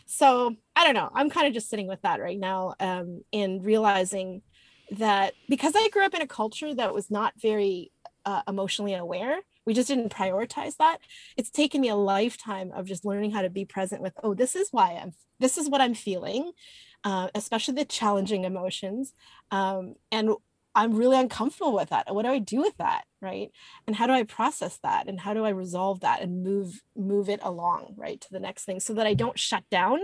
[0.07, 1.11] So i don't know.
[1.15, 4.43] I'm kind of just sitting with that right now um, and realizing
[4.93, 7.93] that because i grew up in a culture that was not very
[8.27, 10.99] uh, emotionally aware we just didn't prioritize that.
[11.37, 14.57] It's taken me a lifetime of just learning how to be present with oh this
[14.57, 16.53] is why i'm this is what i'm feeling
[17.05, 19.15] uh, especially the challenging emotions
[19.51, 20.31] um, and
[20.75, 22.15] I'm really uncomfortable with that.
[22.15, 23.05] What do I do with that?
[23.21, 23.51] Right.
[23.87, 25.09] And how do I process that?
[25.09, 28.65] And how do I resolve that and move move it along, right, to the next
[28.65, 30.01] thing so that I don't shut down,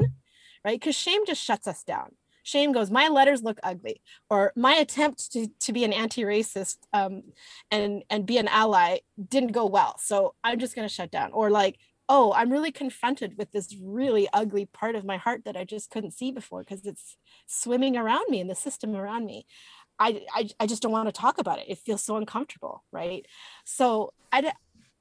[0.64, 0.79] right?
[0.79, 2.11] Because shame just shuts us down.
[2.42, 4.00] Shame goes, my letters look ugly,
[4.31, 7.24] or my attempt to, to be an anti-racist um,
[7.72, 8.98] and and be an ally
[9.29, 9.96] didn't go well.
[9.98, 11.33] So I'm just gonna shut down.
[11.33, 11.76] Or like,
[12.09, 15.90] oh, I'm really confronted with this really ugly part of my heart that I just
[15.90, 19.46] couldn't see before because it's swimming around me in the system around me.
[19.98, 21.66] I, I, I just don't want to talk about it.
[21.68, 23.26] It feels so uncomfortable, right?
[23.64, 24.52] So I,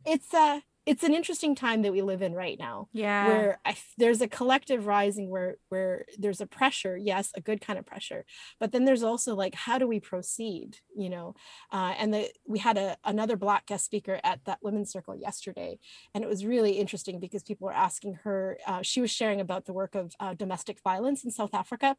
[0.05, 3.75] it's a, it's an interesting time that we live in right now yeah where I,
[3.97, 8.25] there's a collective rising where where there's a pressure yes a good kind of pressure
[8.59, 11.35] but then there's also like how do we proceed you know
[11.71, 15.79] uh, and the, we had a, another black guest speaker at that women's circle yesterday
[16.13, 19.65] and it was really interesting because people were asking her uh, she was sharing about
[19.65, 21.95] the work of uh, domestic violence in south africa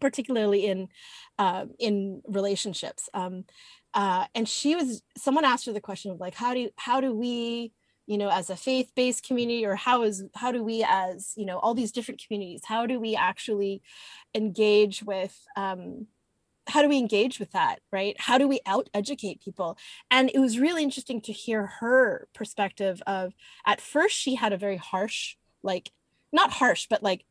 [0.00, 0.88] particularly in
[1.38, 3.44] uh, in relationships um,
[3.94, 7.14] uh, and she was someone asked her the question of like how do how do
[7.14, 7.72] we
[8.06, 11.58] you know as a faith-based community or how is how do we as you know
[11.58, 13.82] all these different communities how do we actually
[14.34, 16.06] engage with um,
[16.68, 18.16] how do we engage with that right?
[18.18, 19.78] How do we out educate people?
[20.10, 23.32] And it was really interesting to hear her perspective of
[23.66, 25.90] at first she had a very harsh like
[26.32, 27.24] not harsh but like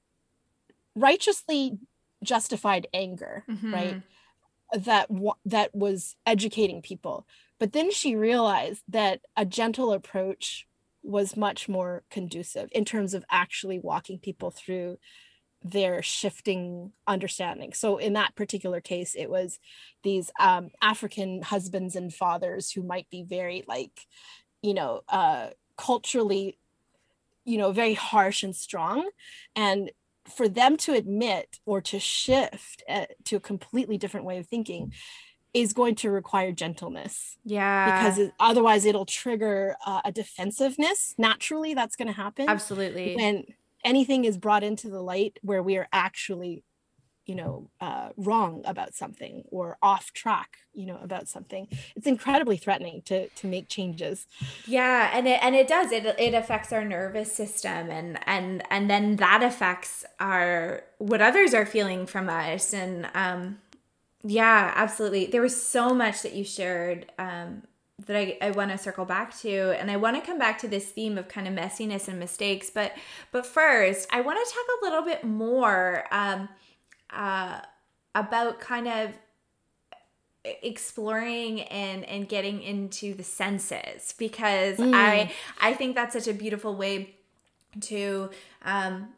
[0.96, 1.78] righteously
[2.24, 3.74] justified anger mm-hmm.
[3.74, 4.02] right
[4.74, 5.10] that
[5.46, 7.26] that was educating people
[7.60, 10.68] but then she realized that a gentle approach
[11.04, 14.98] was much more conducive in terms of actually walking people through
[15.64, 17.74] their shifting understanding.
[17.74, 19.60] So in that particular case, it was
[20.04, 24.06] these um, African husbands and fathers who might be very like,
[24.62, 26.58] you know, uh, culturally,
[27.44, 29.10] you know, very harsh and strong,
[29.56, 29.92] and
[30.36, 34.94] for them to admit or to shift uh, to a completely different way of thinking
[35.54, 37.38] is going to require gentleness.
[37.44, 38.10] Yeah.
[38.10, 41.16] Because otherwise it'll trigger uh, a defensiveness.
[41.18, 42.50] Naturally, that's going to happen.
[42.50, 43.16] Absolutely.
[43.16, 43.46] When
[43.84, 46.64] anything is brought into the light where we are actually,
[47.28, 52.58] you know, uh, wrong about something or off track, you know, about something, it's incredibly
[52.58, 54.26] threatening to to make changes.
[54.66, 55.92] Yeah, and it and it does.
[55.92, 61.54] It it affects our nervous system, and and and then that affects our what others
[61.54, 63.60] are feeling from us, and um
[64.24, 65.28] yeah, absolutely.
[65.28, 67.64] There was so much that you shared um,
[68.06, 70.68] that I, I want to circle back to, and I want to come back to
[70.68, 72.70] this theme of kind of messiness and mistakes.
[72.70, 72.94] But
[73.32, 76.50] but first, I want to talk a little bit more um,
[77.12, 77.62] uh,
[78.16, 79.12] about kind of
[80.64, 84.94] exploring and and getting into the senses because mm.
[84.94, 87.16] I I think that's such a beautiful way
[87.82, 88.30] to
[88.64, 89.10] um,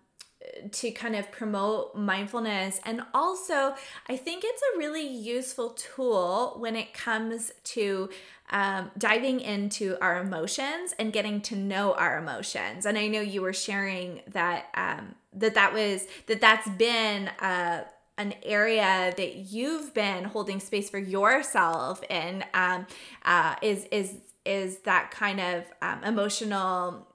[0.72, 2.80] to kind of promote mindfulness.
[2.86, 3.76] And also,
[4.08, 8.10] I think it's a really useful tool when it comes to
[8.52, 12.86] um, diving into our emotions and getting to know our emotions.
[12.86, 17.84] And I know you were sharing that um, that that was that that's been uh,
[18.18, 22.86] an area that you've been holding space for yourself and um,
[23.24, 27.08] uh, is is is that kind of um, emotional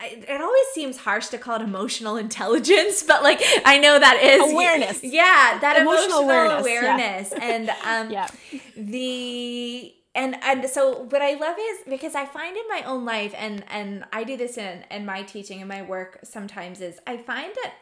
[0.00, 4.52] it always seems harsh to call it emotional intelligence, but like I know that is
[4.52, 5.02] awareness.
[5.02, 7.32] Yeah, that emotional, emotional awareness, awareness.
[7.36, 7.44] Yeah.
[7.44, 7.70] and
[8.06, 8.28] um, yeah.
[8.76, 13.34] the and and so what I love is because I find in my own life
[13.36, 17.16] and and I do this in in my teaching and my work sometimes is I
[17.16, 17.74] find that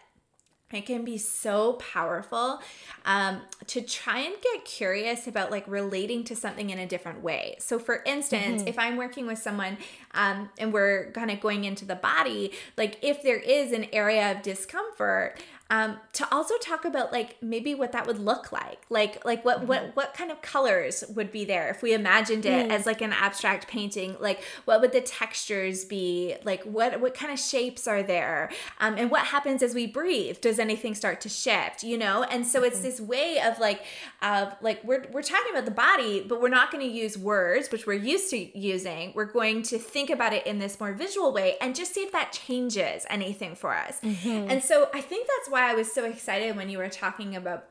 [0.73, 2.61] it can be so powerful
[3.05, 7.57] um, to try and get curious about like relating to something in a different way.
[7.59, 8.69] So, for instance, mm-hmm.
[8.69, 9.79] if I'm working with someone
[10.13, 14.33] um, and we're kind of going into the body, like if there is an area
[14.33, 15.39] of discomfort,
[15.73, 19.67] um, to also talk about like maybe what that would look like like like what
[19.67, 19.91] what mm-hmm.
[19.93, 22.71] what kind of colors would be there if we imagined it mm.
[22.71, 27.33] as like an abstract painting like what would the textures be like what what kind
[27.33, 31.31] of shapes are there um, and what happens as we breathe does anything start to
[31.31, 32.85] shift you know and so it's mm-hmm.
[32.85, 33.83] this way of like
[34.21, 37.71] of like we're we're talking about the body but we're not going to use words
[37.71, 41.33] which we're used to using we're going to think about it in this more visual
[41.33, 44.51] way and just see if that changes anything for us mm-hmm.
[44.51, 47.65] and so i think that's why I was so excited when you were talking about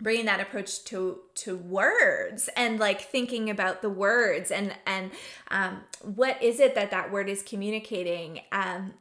[0.00, 5.10] bringing that approach to to words and like thinking about the words and and
[5.50, 8.94] um, what is it that that word is communicating um,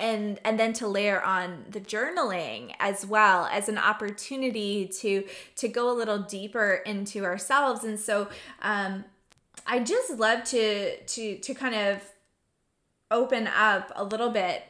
[0.00, 5.24] and and then to layer on the journaling as well as an opportunity to
[5.56, 7.84] to go a little deeper into ourselves.
[7.84, 8.28] And so
[8.62, 9.04] um,
[9.66, 12.02] I just love to to to kind of
[13.10, 14.64] open up a little bit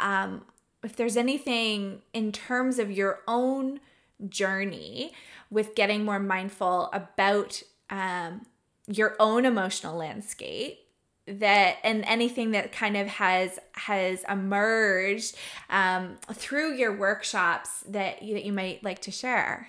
[0.00, 0.42] um,
[0.84, 3.80] if there's anything in terms of your own
[4.28, 5.12] journey
[5.50, 8.46] with getting more mindful about um,
[8.86, 10.78] your own emotional landscape
[11.26, 15.36] that and anything that kind of has has emerged
[15.70, 19.68] um, through your workshops that you, that you might like to share?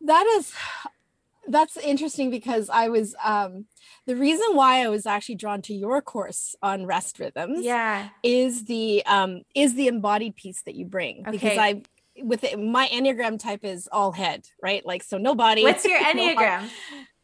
[0.00, 0.52] That is
[1.48, 3.66] that's interesting because i was um
[4.06, 8.08] the reason why I was actually drawn to your course on rest rhythms yeah.
[8.22, 11.20] is the um is the embodied piece that you bring.
[11.20, 11.30] Okay.
[11.30, 11.82] because I
[12.18, 14.84] with it, my enneagram type is all head right?
[14.84, 16.62] Like so no body what's your enneagram?
[16.62, 16.68] No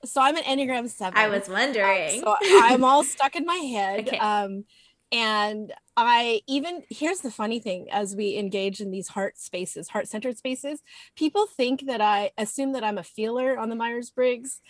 [0.04, 1.18] so I'm an enneagram seven.
[1.18, 2.24] I was wondering.
[2.24, 3.98] Um, so I'm all stuck in my head.
[4.08, 4.18] Okay.
[4.18, 4.64] um
[5.10, 10.06] and I even here's the funny thing as we engage in these heart spaces, heart
[10.06, 10.82] centered spaces,
[11.16, 14.60] people think that I assume that I'm a feeler on the Myers Briggs.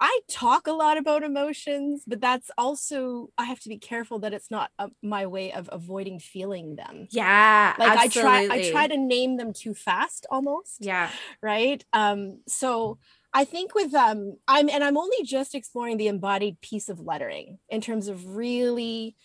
[0.00, 4.32] I talk a lot about emotions, but that's also, I have to be careful that
[4.32, 7.06] it's not a, my way of avoiding feeling them.
[7.10, 7.74] Yeah.
[7.78, 8.30] Like absolutely.
[8.30, 10.78] I try, I try to name them too fast almost.
[10.80, 11.10] Yeah.
[11.40, 11.84] Right.
[11.92, 12.98] Um, so,
[13.34, 17.60] I think with um I'm and I'm only just exploring the embodied piece of lettering
[17.70, 19.16] in terms of really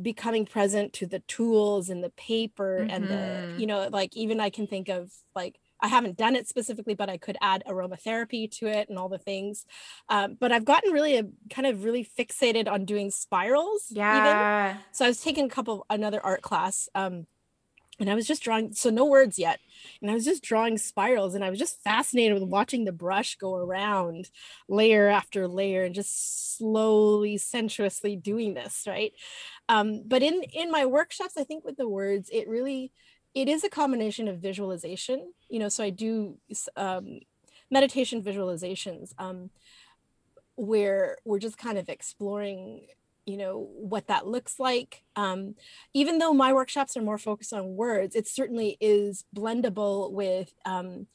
[0.00, 2.90] becoming present to the tools and the paper mm-hmm.
[2.90, 3.58] and the mm-hmm.
[3.58, 7.10] you know like even i can think of like i haven't done it specifically but
[7.10, 9.66] i could add aromatherapy to it and all the things
[10.08, 14.80] um, but i've gotten really a, kind of really fixated on doing spirals yeah even.
[14.92, 17.26] so i was taking a couple another art class um,
[18.00, 19.60] and I was just drawing, so no words yet.
[20.02, 23.36] And I was just drawing spirals, and I was just fascinated with watching the brush
[23.36, 24.30] go around
[24.68, 29.12] layer after layer and just slowly, sensuously doing this, right?
[29.68, 32.92] Um, but in in my workshops, I think with the words, it really
[33.34, 35.68] it is a combination of visualization, you know.
[35.68, 36.38] So I do
[36.76, 37.20] um,
[37.70, 39.50] meditation visualizations um,
[40.56, 42.86] where we're just kind of exploring
[43.30, 45.02] you know what that looks like.
[45.16, 45.54] Um,
[45.94, 51.06] even though my workshops are more focused on words it certainly is blendable with um,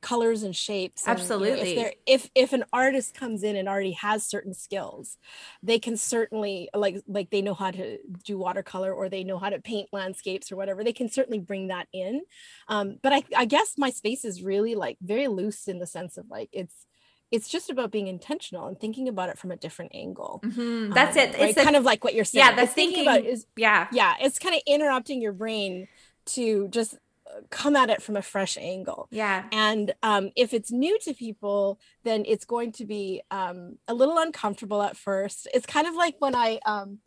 [0.00, 3.68] colors and shapes and, absolutely you know, if, if if an artist comes in and
[3.68, 5.18] already has certain skills
[5.62, 9.50] they can certainly like like they know how to do watercolor or they know how
[9.50, 12.22] to paint landscapes or whatever they can certainly bring that in.
[12.68, 16.16] Um, but I, I guess my space is really like very loose in the sense
[16.16, 16.86] of like it's
[17.30, 20.40] it's just about being intentional and thinking about it from a different angle.
[20.44, 20.92] Mm-hmm.
[20.92, 21.28] That's um, it.
[21.38, 21.64] It's right?
[21.64, 22.44] kind of like what you're saying.
[22.44, 24.14] Yeah, that's thinking, thinking about is yeah, yeah.
[24.20, 25.88] It's kind of interrupting your brain
[26.26, 29.08] to just uh, come at it from a fresh angle.
[29.10, 29.44] Yeah.
[29.52, 34.18] And um, if it's new to people, then it's going to be um, a little
[34.18, 35.46] uncomfortable at first.
[35.54, 36.98] It's kind of like when I um,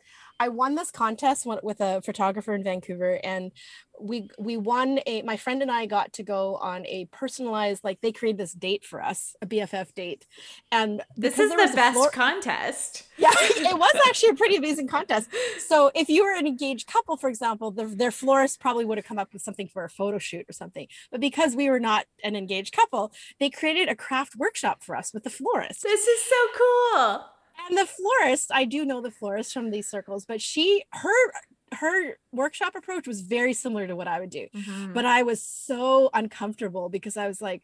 [0.44, 3.50] I won this contest with a photographer in Vancouver, and
[3.98, 5.22] we we won a.
[5.22, 8.84] My friend and I got to go on a personalized, like they created this date
[8.84, 10.26] for us, a BFF date,
[10.70, 13.04] and this is the best floor- contest.
[13.16, 15.30] Yeah, it was actually a pretty amazing contest.
[15.68, 19.04] So if you were an engaged couple, for example, the, their florist probably would have
[19.04, 20.88] come up with something for a photo shoot or something.
[21.12, 25.14] But because we were not an engaged couple, they created a craft workshop for us
[25.14, 25.84] with the florist.
[25.84, 27.24] This is so cool
[27.68, 31.32] and the florist i do know the florist from these circles but she her
[31.72, 34.46] her workshop approach was very similar to what i would do.
[34.54, 34.92] Mm-hmm.
[34.92, 37.62] but i was so uncomfortable because i was like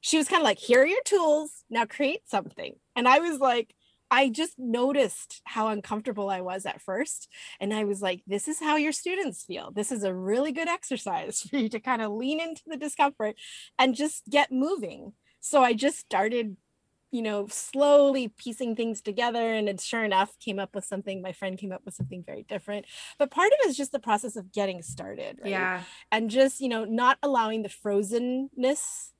[0.00, 2.74] she was kind of like here are your tools now create something.
[2.94, 3.74] And i was like
[4.10, 7.28] i just noticed how uncomfortable i was at first.
[7.60, 9.70] And i was like this is how your students feel.
[9.72, 13.36] This is a really good exercise for you to kind of lean into the discomfort
[13.78, 15.12] and just get moving.
[15.40, 16.56] So i just started
[17.10, 19.52] you know, slowly piecing things together.
[19.52, 21.22] And it sure enough came up with something.
[21.22, 22.86] My friend came up with something very different.
[23.18, 25.38] But part of it is just the process of getting started.
[25.42, 25.50] Right?
[25.50, 25.82] Yeah.
[26.10, 29.10] And just, you know, not allowing the frozenness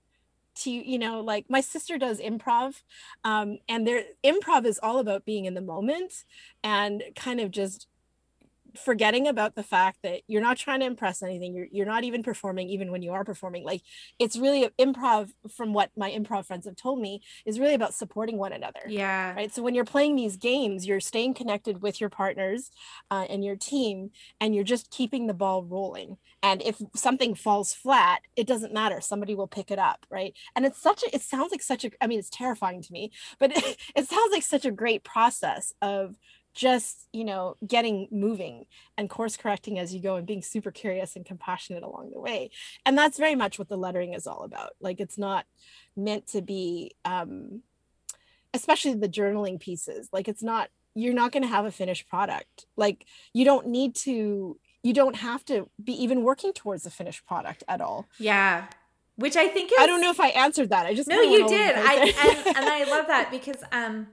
[0.56, 2.82] to you know like my sister does improv
[3.24, 6.24] um, and their improv is all about being in the moment
[6.64, 7.86] and kind of just
[8.78, 12.22] forgetting about the fact that you're not trying to impress anything you're, you're not even
[12.22, 13.82] performing even when you are performing like
[14.18, 18.38] it's really improv from what my improv friends have told me is really about supporting
[18.38, 19.34] one another yeah.
[19.34, 19.52] right?
[19.52, 22.70] So when you're playing these games you're staying connected with your partners
[23.10, 24.10] uh, and your team
[24.40, 26.16] and you're just keeping the ball rolling.
[26.42, 30.34] And if something falls flat it doesn't matter somebody will pick it up right?
[30.54, 33.10] And it's such a it sounds like such a i mean it's terrifying to me
[33.38, 36.16] but it, it sounds like such a great process of
[36.56, 38.64] just you know getting moving
[38.96, 42.50] and course correcting as you go and being super curious and compassionate along the way.
[42.84, 44.70] And that's very much what the lettering is all about.
[44.80, 45.44] Like it's not
[45.94, 47.62] meant to be um
[48.54, 50.08] especially the journaling pieces.
[50.12, 52.66] Like it's not you're not going to have a finished product.
[52.76, 53.04] Like
[53.34, 57.62] you don't need to you don't have to be even working towards a finished product
[57.68, 58.06] at all.
[58.18, 58.66] Yeah.
[59.16, 60.86] Which i think is, i don't know if i answered that.
[60.86, 61.74] I just no you did.
[61.76, 64.08] i and, and i love that because um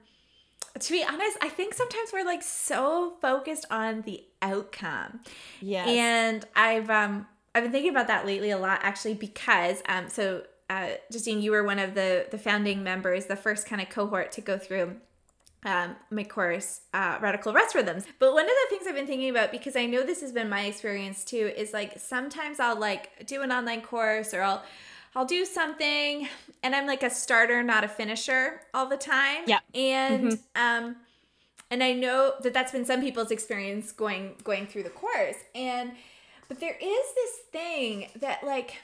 [0.78, 5.20] to be honest, I think sometimes we're like so focused on the outcome.
[5.60, 5.84] Yeah.
[5.86, 10.44] And I've um I've been thinking about that lately a lot actually because um so
[10.70, 14.32] uh Justine, you were one of the the founding members, the first kind of cohort
[14.32, 14.96] to go through
[15.64, 18.04] um, my course, uh, Radical Rest Rhythms.
[18.18, 20.48] But one of the things I've been thinking about, because I know this has been
[20.48, 24.62] my experience too, is like sometimes I'll like do an online course or I'll
[25.16, 26.28] I'll do something
[26.62, 29.44] and I'm like a starter, not a finisher all the time.
[29.46, 29.60] Yeah.
[29.74, 30.86] And mm-hmm.
[30.86, 30.96] um
[31.70, 35.36] and I know that that's been some people's experience going going through the course.
[35.54, 35.92] And
[36.48, 38.78] but there is this thing that like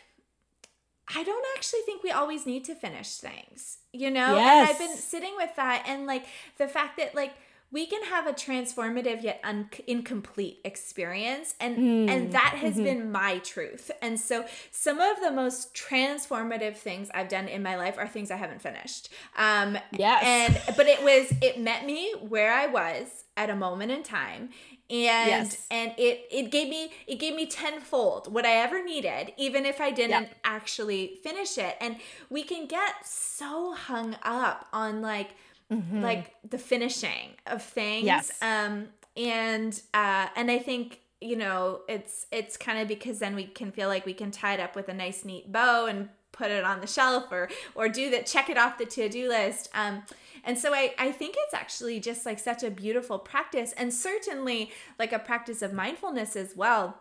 [1.14, 4.36] I don't actually think we always need to finish things, you know?
[4.36, 4.60] Yes.
[4.60, 6.24] And I've been sitting with that and like
[6.56, 7.32] the fact that like
[7.72, 12.84] we can have a transformative yet un- incomplete experience and mm, and that has mm-hmm.
[12.84, 17.76] been my truth and so some of the most transformative things i've done in my
[17.76, 22.12] life are things i haven't finished um yes and but it was it met me
[22.20, 24.50] where i was at a moment in time
[24.90, 25.66] and yes.
[25.70, 29.80] and it it gave me it gave me tenfold what I ever needed, even if
[29.80, 30.34] I didn't yep.
[30.42, 31.76] actually finish it.
[31.80, 31.96] And
[32.28, 35.30] we can get so hung up on like
[35.70, 36.02] mm-hmm.
[36.02, 38.06] like the finishing of things.
[38.06, 38.30] Yes.
[38.42, 43.44] Um and uh and I think you know it's it's kind of because then we
[43.44, 46.50] can feel like we can tie it up with a nice neat bow and put
[46.50, 50.02] it on the shelf or or do that check it off the to-do list um
[50.42, 54.70] and so I, I think it's actually just like such a beautiful practice and certainly
[54.98, 56.98] like a practice of mindfulness as well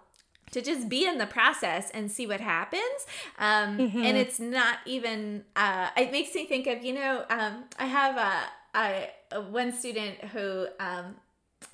[0.51, 3.05] to just be in the process and see what happens
[3.37, 4.03] um, mm-hmm.
[4.03, 8.17] and it's not even uh, it makes me think of you know um, i have
[8.17, 8.41] a,
[8.73, 9.09] a
[9.49, 11.15] one student who um,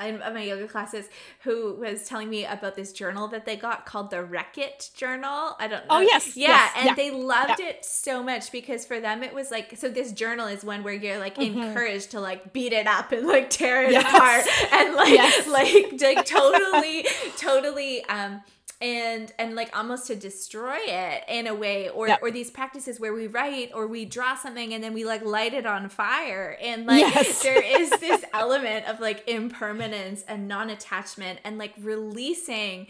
[0.04, 1.08] in my yoga classes
[1.44, 5.56] who was telling me about this journal that they got called the Wreck It Journal.
[5.60, 6.00] I don't oh, know.
[6.00, 7.68] Oh yes, yeah, yes, and yeah, they loved yeah.
[7.68, 9.90] it so much because for them it was like so.
[9.90, 11.60] This journal is one where you're like mm-hmm.
[11.60, 14.04] encouraged to like beat it up and like tear it yes.
[14.04, 15.48] apart and like yes.
[15.48, 17.06] like like totally
[17.38, 18.42] totally um
[18.82, 23.14] and and like almost to destroy it in a way or or these practices where
[23.14, 26.86] we write or we draw something and then we like light it on fire and
[26.86, 27.42] like yes.
[27.42, 32.88] there is this element of like impermanence and non-attachment and like releasing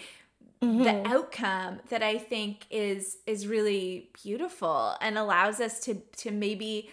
[0.61, 0.83] mm-hmm.
[0.83, 6.89] the outcome that i think is is really beautiful and allows us to to maybe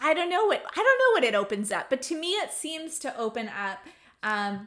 [0.00, 2.52] i don't know what i don't know what it opens up but to me it
[2.52, 3.78] seems to open up
[4.24, 4.66] um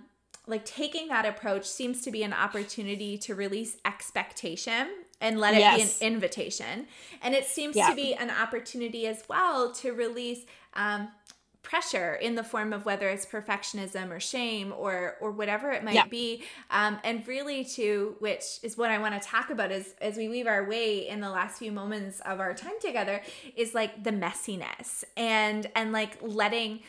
[0.50, 4.88] like taking that approach seems to be an opportunity to release expectation
[5.22, 6.00] and let it yes.
[6.00, 6.88] be an invitation.
[7.22, 7.89] And it seems yeah.
[7.89, 11.10] to be an opportunity as well to release um,
[11.62, 15.93] pressure in the form of whether it's perfectionism or shame or or whatever it might
[15.93, 16.06] yeah.
[16.06, 16.41] be
[16.72, 20.30] um, and really to which is what i want to talk about as as we
[20.30, 23.22] weave our way in the last few moments of our time together
[23.58, 26.80] is like the messiness and and like letting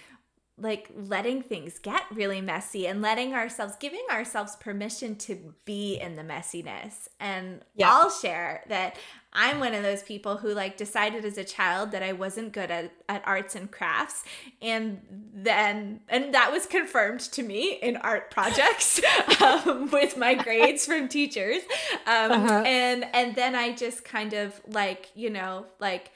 [0.61, 6.17] like letting things get really messy and letting ourselves giving ourselves permission to be in
[6.17, 7.91] the messiness and yeah.
[7.91, 8.97] i'll share that
[9.33, 12.71] i'm one of those people who like decided as a child that i wasn't good
[12.71, 14.23] at, at arts and crafts
[14.61, 15.01] and
[15.33, 19.01] then and that was confirmed to me in art projects
[19.41, 21.63] um, with my grades from teachers
[22.07, 22.63] um, uh-huh.
[22.67, 26.13] and and then i just kind of like you know like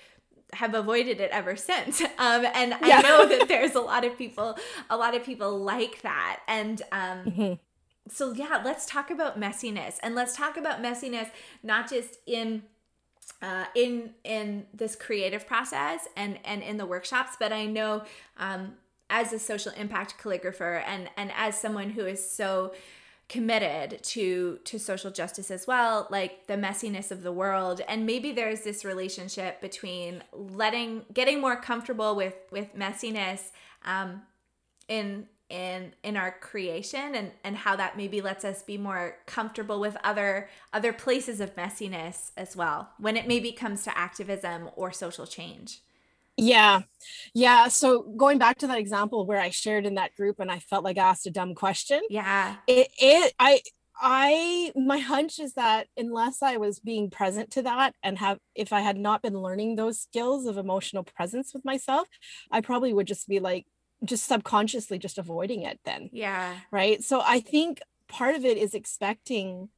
[0.55, 2.03] have avoided it ever since.
[2.17, 2.99] Um, and yeah.
[2.99, 4.57] I know that there's a lot of people,
[4.89, 6.41] a lot of people like that.
[6.47, 7.53] And um, mm-hmm.
[8.09, 11.29] so, yeah, let's talk about messiness, and let's talk about messiness
[11.63, 12.63] not just in
[13.43, 18.05] uh, in in this creative process and and in the workshops, but I know
[18.39, 18.75] um,
[19.11, 22.73] as a social impact calligrapher and and as someone who is so
[23.29, 27.81] committed to to social justice as well like the messiness of the world.
[27.89, 33.51] And maybe there's this relationship between letting getting more comfortable with with messiness
[33.85, 34.23] um
[34.89, 39.79] in in in our creation and and how that maybe lets us be more comfortable
[39.79, 44.91] with other other places of messiness as well when it maybe comes to activism or
[44.91, 45.81] social change
[46.37, 46.83] yeah.
[47.35, 47.69] Yeah.
[47.69, 50.85] So going back to that example where I shared in that group and I felt
[50.85, 52.01] like I asked a dumb question.
[52.11, 52.57] Yeah.
[52.67, 53.61] It, it I
[53.97, 58.73] I my hunch is that unless I was being present to that and have if
[58.73, 62.09] I had not been learning those skills of emotional presence with myself,
[62.51, 63.67] I probably would just be like
[64.05, 66.11] just subconsciously just avoiding it then.
[66.13, 66.55] Yeah.
[66.73, 67.03] Right.
[67.03, 69.69] So I think part of it is expecting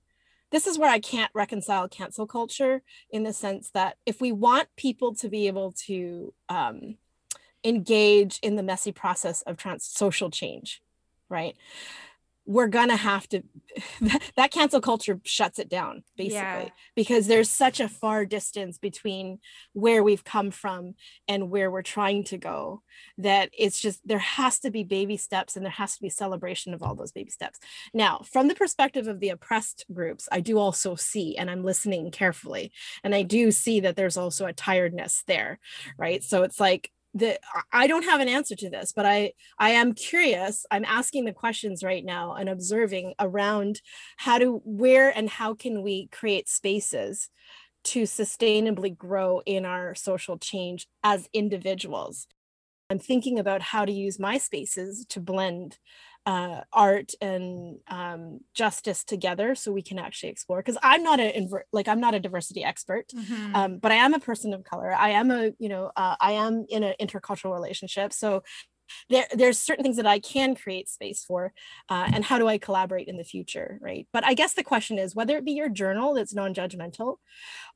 [0.57, 2.81] this is where I can't reconcile cancel culture
[3.11, 6.97] in the sense that if we want people to be able to um,
[7.63, 10.81] engage in the messy process of trans social change,
[11.29, 11.57] right?
[12.47, 13.43] We're gonna have to
[14.37, 16.69] that cancel culture shuts it down basically yeah.
[16.95, 19.39] because there's such a far distance between
[19.73, 20.95] where we've come from
[21.29, 22.83] and where we're trying to go
[23.19, 26.73] that it's just there has to be baby steps and there has to be celebration
[26.73, 27.59] of all those baby steps
[27.93, 32.11] now from the perspective of the oppressed groups i do also see and i'm listening
[32.11, 32.73] carefully
[33.03, 35.59] and i do see that there's also a tiredness there
[35.99, 36.91] right so it's like
[37.73, 41.33] i don't have an answer to this but i i am curious i'm asking the
[41.33, 43.81] questions right now and observing around
[44.17, 47.29] how to where and how can we create spaces
[47.87, 52.27] to sustainably grow in our social change as individuals?
[52.91, 55.79] I'm thinking about how to use my spaces to blend
[56.27, 61.33] uh, art and um, justice together so we can actually explore because i'm not a
[61.33, 63.55] inver- like i'm not a diversity expert mm-hmm.
[63.55, 66.33] um, but i am a person of color i am a you know uh, i
[66.33, 68.43] am in an intercultural relationship so
[69.09, 71.53] there there's certain things that I can create space for,
[71.89, 74.07] uh, and how do I collaborate in the future, right?
[74.13, 77.17] But I guess the question is whether it be your journal that's non-judgmental,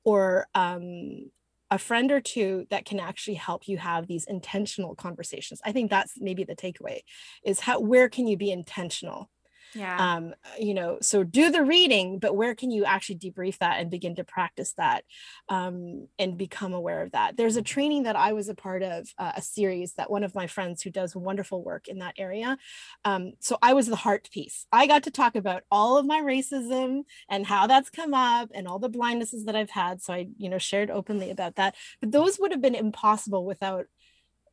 [0.04, 1.30] or um,
[1.70, 5.60] a friend or two that can actually help you have these intentional conversations.
[5.64, 7.00] I think that's maybe the takeaway
[7.44, 9.30] is how where can you be intentional
[9.74, 10.02] yeah.
[10.14, 13.90] Um you know so do the reading but where can you actually debrief that and
[13.90, 15.04] begin to practice that
[15.48, 17.36] um and become aware of that?
[17.36, 20.34] There's a training that i was a part of uh, a series that one of
[20.34, 22.56] my friends who does wonderful work in that area
[23.04, 24.66] um so i was the heart piece.
[24.72, 28.66] I got to talk about all of my racism and how that's come up and
[28.66, 31.74] all the blindnesses that i've had so i you know shared openly about that.
[32.00, 33.86] But those would have been impossible without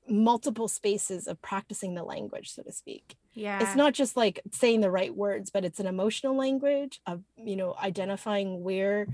[0.10, 3.16] multiple spaces of practicing the language so to speak.
[3.34, 3.62] Yeah.
[3.62, 7.56] it's not just like saying the right words but it's an emotional language of you
[7.56, 9.08] know identifying where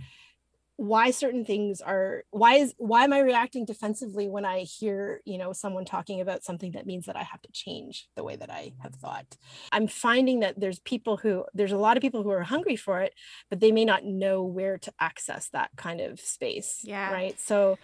[0.76, 5.38] why certain things are why is why am i reacting defensively when i hear you
[5.38, 8.50] know someone talking about something that means that i have to change the way that
[8.50, 9.38] i have thought.
[9.72, 13.02] I'm finding that there's people who there's a lot of people who are hungry for
[13.02, 13.14] it
[13.50, 17.12] but they may not know where to access that kind of space yeah.
[17.12, 17.40] right?
[17.40, 17.78] So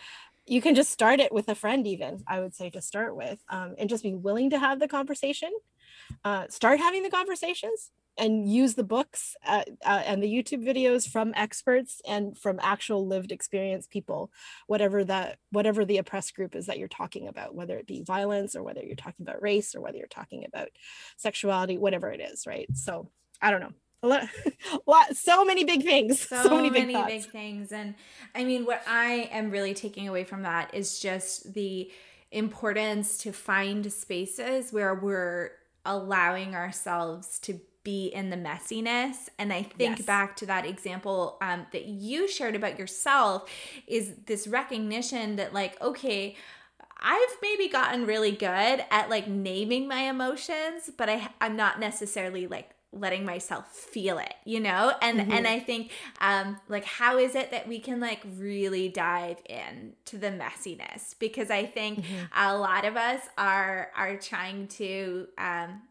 [0.50, 3.40] you can just start it with a friend even i would say to start with
[3.50, 5.52] um, and just be willing to have the conversation.
[6.24, 11.08] Uh, start having the conversations and use the books uh, uh, and the youtube videos
[11.08, 14.32] from experts and from actual lived experience people
[14.68, 18.56] whatever that whatever the oppressed group is that you're talking about whether it be violence
[18.56, 20.70] or whether you're talking about race or whether you're talking about
[21.18, 22.68] sexuality whatever it is right?
[22.74, 23.10] So
[23.42, 23.74] i don't know
[24.08, 27.96] lot, a lot so many big things so, so many, big, many big things and
[28.36, 31.92] i mean what i am really taking away from that is just the
[32.32, 35.52] importance to find spaces where we're
[35.86, 40.06] allowing ourselves to be in the messiness and i think yes.
[40.06, 43.50] back to that example um, that you shared about yourself
[43.88, 46.36] is this recognition that like okay
[47.02, 52.46] I've maybe gotten really good at like naming my emotions, but I I'm not necessarily
[52.46, 55.32] like letting myself feel it you know and mm-hmm.
[55.32, 59.94] and i think um like how is it that we can like really dive in
[60.06, 62.26] to the messiness because i think mm-hmm.
[62.36, 65.82] a lot of us are are trying to um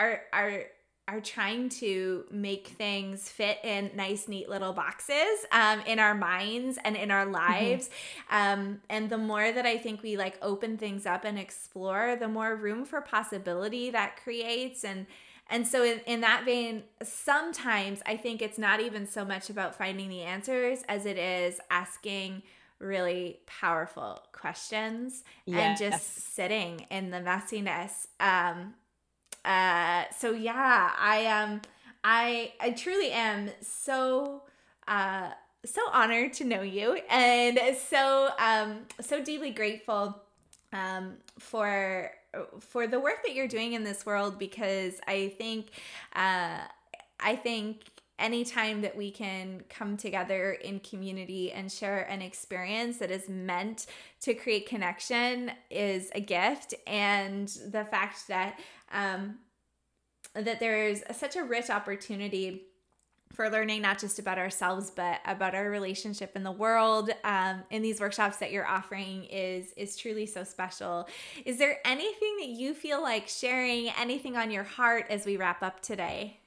[0.00, 0.64] are are
[1.08, 6.78] are trying to make things fit in nice neat little boxes um, in our minds
[6.84, 7.34] and in our mm-hmm.
[7.34, 7.90] lives
[8.30, 8.60] mm-hmm.
[8.60, 12.28] um, and the more that i think we like open things up and explore the
[12.28, 15.06] more room for possibility that creates and
[15.52, 19.76] and so, in, in that vein, sometimes I think it's not even so much about
[19.76, 22.42] finding the answers as it is asking
[22.78, 25.58] really powerful questions yes.
[25.60, 28.06] and just sitting in the messiness.
[28.18, 28.74] Um,
[29.44, 31.60] uh, so yeah, I um,
[32.02, 34.42] I I truly am so
[34.88, 35.30] uh
[35.64, 40.20] so honored to know you and so um so deeply grateful
[40.72, 42.10] um for
[42.60, 45.70] for the work that you're doing in this world because I think
[46.14, 46.58] uh,
[47.20, 47.82] I think
[48.18, 53.86] anytime that we can come together in community and share an experience that is meant
[54.20, 56.74] to create connection is a gift.
[56.86, 58.60] And the fact that
[58.92, 59.38] um,
[60.34, 62.62] that there's such a rich opportunity
[63.32, 67.82] for learning not just about ourselves but about our relationship in the world um, in
[67.82, 71.08] these workshops that you're offering is is truly so special.
[71.44, 75.62] Is there anything that you feel like sharing anything on your heart as we wrap
[75.62, 76.38] up today?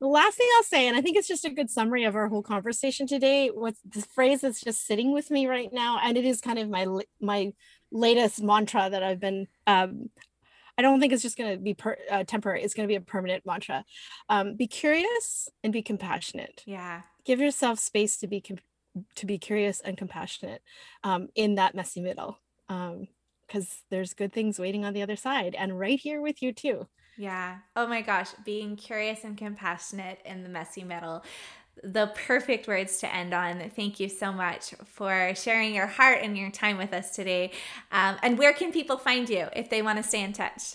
[0.00, 2.28] The last thing I'll say, and I think it's just a good summary of our
[2.28, 6.24] whole conversation today, what's the phrase that's just sitting with me right now, and it
[6.24, 6.86] is kind of my
[7.20, 7.52] my
[7.90, 10.10] latest mantra that I've been um,
[10.78, 12.62] I don't think it's just going to be per, uh, temporary.
[12.62, 13.84] It's going to be a permanent mantra.
[14.28, 16.62] Um, be curious and be compassionate.
[16.66, 17.02] Yeah.
[17.24, 18.58] Give yourself space to be com-
[19.16, 20.62] to be curious and compassionate
[21.04, 22.98] um, in that messy middle, because
[23.54, 26.86] um, there's good things waiting on the other side, and right here with you too.
[27.18, 27.58] Yeah.
[27.74, 31.24] Oh my gosh, being curious and compassionate in the messy middle
[31.82, 33.70] the perfect words to end on.
[33.70, 37.52] Thank you so much for sharing your heart and your time with us today.
[37.92, 40.74] Um, and where can people find you if they want to stay in touch?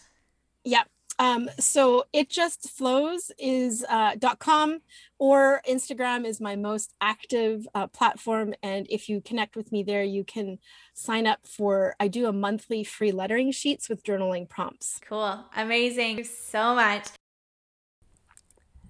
[0.63, 0.87] Yep.
[1.19, 4.79] Um, so it just flows is uh, .com
[5.19, 8.53] or Instagram is my most active uh, platform.
[8.63, 10.57] And if you connect with me there, you can
[10.93, 14.99] sign up for, I do a monthly free lettering sheets with journaling prompts.
[15.07, 15.45] Cool.
[15.55, 16.23] Amazing.
[16.23, 17.07] so much.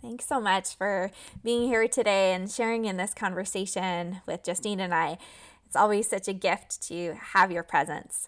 [0.03, 1.11] Thanks so much for
[1.45, 5.17] being here today and sharing in this conversation with Justine and I.
[5.65, 8.27] It's always such a gift to have your presence.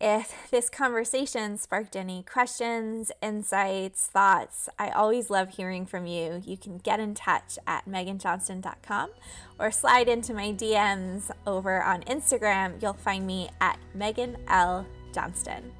[0.00, 6.44] If this conversation sparked any questions, insights, thoughts, I always love hearing from you.
[6.46, 9.10] You can get in touch at meganjohnston.com
[9.58, 12.80] or slide into my DMs over on Instagram.
[12.80, 14.86] You'll find me at Megan L.
[15.12, 15.72] Johnston.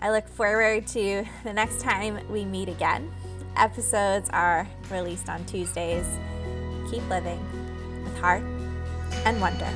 [0.00, 3.12] I look forward to the next time we meet again.
[3.58, 6.06] Episodes are released on Tuesdays.
[6.90, 7.40] Keep living
[8.04, 8.42] with heart
[9.24, 9.68] and wonder.